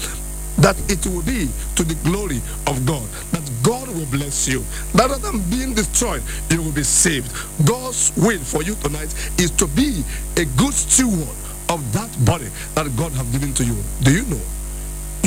that 0.58 0.76
it 0.90 1.06
will 1.06 1.22
be 1.22 1.48
to 1.76 1.84
the 1.84 1.94
glory 2.04 2.42
of 2.66 2.86
God. 2.88 3.06
That 3.32 3.46
God 3.62 3.88
will 3.90 4.08
bless 4.08 4.48
you. 4.48 4.66
Rather 4.96 5.18
than 5.18 5.40
being 5.50 5.76
destroyed, 5.76 6.24
you 6.50 6.62
will 6.62 6.72
be 6.72 6.82
saved. 6.84 7.30
God's 7.66 8.12
will 8.18 8.40
for 8.40 8.64
you 8.64 8.74
tonight 8.82 9.14
is 9.38 9.52
to 9.62 9.68
be 9.68 10.04
a 10.38 10.46
good 10.58 10.74
steward 10.74 11.38
of 11.70 11.80
that 11.94 12.10
body 12.26 12.50
that 12.74 12.90
God 12.98 13.12
have 13.14 13.32
given 13.32 13.54
to 13.54 13.64
you. 13.64 13.78
Do 14.02 14.12
you 14.12 14.26
know? 14.26 14.42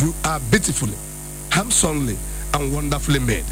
You 0.03 0.13
are 0.25 0.41
beautifully, 0.51 0.99
handsomely, 1.51 2.17
and 2.53 2.75
wonderfully 2.75 3.21
made 3.21 3.47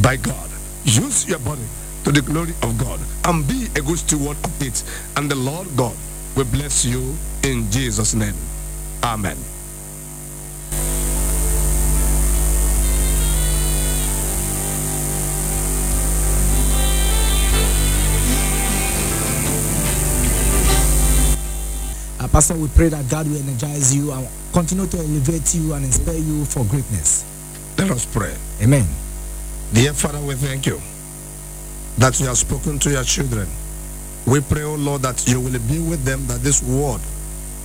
by 0.00 0.16
God. 0.16 0.50
Use 0.84 1.28
your 1.28 1.40
body 1.40 1.66
to 2.04 2.12
the 2.12 2.22
glory 2.22 2.54
of 2.62 2.78
God 2.78 3.00
and 3.24 3.46
be 3.46 3.66
a 3.74 3.82
good 3.82 3.98
steward 3.98 4.36
of 4.44 4.62
it. 4.62 4.84
And 5.16 5.28
the 5.28 5.36
Lord 5.36 5.66
God 5.76 5.96
will 6.36 6.46
bless 6.46 6.84
you 6.84 7.16
in 7.42 7.68
Jesus' 7.72 8.14
name. 8.14 8.38
Amen. 9.02 9.36
Pastor, 22.40 22.56
we 22.56 22.68
pray 22.68 22.88
that 22.88 23.06
God 23.10 23.28
will 23.28 23.36
energize 23.36 23.94
you 23.94 24.12
and 24.12 24.26
continue 24.54 24.86
to 24.86 24.96
elevate 24.96 25.54
you 25.54 25.74
and 25.74 25.84
inspire 25.84 26.16
you 26.16 26.46
for 26.46 26.64
greatness. 26.64 27.22
Let 27.76 27.90
us 27.90 28.06
pray. 28.06 28.34
Amen. 28.62 28.88
Dear 29.74 29.92
Father, 29.92 30.22
we 30.22 30.36
thank 30.36 30.64
you 30.64 30.80
that 31.98 32.18
you 32.18 32.24
have 32.28 32.38
spoken 32.38 32.78
to 32.78 32.90
your 32.90 33.04
children. 33.04 33.46
We 34.26 34.40
pray, 34.40 34.62
oh 34.62 34.76
Lord, 34.76 35.02
that 35.02 35.28
you 35.28 35.38
will 35.38 35.52
be 35.68 35.80
with 35.80 36.02
them, 36.04 36.26
that 36.28 36.40
this 36.40 36.62
word 36.62 37.02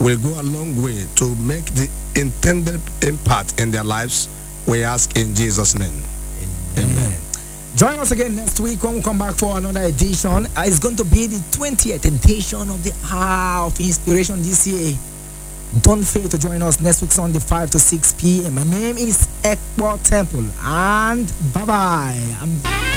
will 0.01 0.17
go 0.17 0.41
a 0.41 0.43
long 0.43 0.83
way 0.83 1.05
to 1.23 1.35
make 1.35 1.63
the 1.67 1.89
intended 2.19 2.81
impact 3.01 3.61
in 3.61 3.71
their 3.71 3.85
lives. 3.85 4.27
We 4.67 4.83
ask 4.83 5.15
in 5.15 5.35
Jesus' 5.35 5.79
name. 5.79 6.03
Amen. 6.77 7.24
Join 7.75 7.99
us 7.99 8.11
again 8.11 8.38
next 8.38 8.61
week 8.61 8.81
when 8.83 8.95
we 8.95 9.01
come 9.01 9.17
back 9.17 9.35
for 9.35 9.57
another 9.57 9.81
edition. 9.81 10.45
Uh, 10.45 10.63
it's 10.65 10.79
going 10.79 10.95
to 10.95 11.03
be 11.03 11.27
the 11.27 11.35
20th 11.51 12.05
edition 12.05 12.69
of 12.69 12.81
the 12.85 12.93
Hour 13.13 13.67
of 13.67 13.77
Inspiration 13.81 14.39
year. 14.41 14.97
Don't 15.81 16.03
fail 16.03 16.29
to 16.29 16.38
join 16.38 16.61
us 16.61 16.79
next 16.79 17.01
week 17.01 17.11
Sunday 17.11 17.39
5 17.39 17.71
to 17.71 17.79
6 17.79 18.13
p.m. 18.13 18.55
My 18.55 18.63
name 18.63 18.97
is 18.97 19.27
Ekpo 19.43 20.01
Temple 20.07 20.45
and 20.63 21.29
bye 21.53 21.65
bye. 21.65 22.94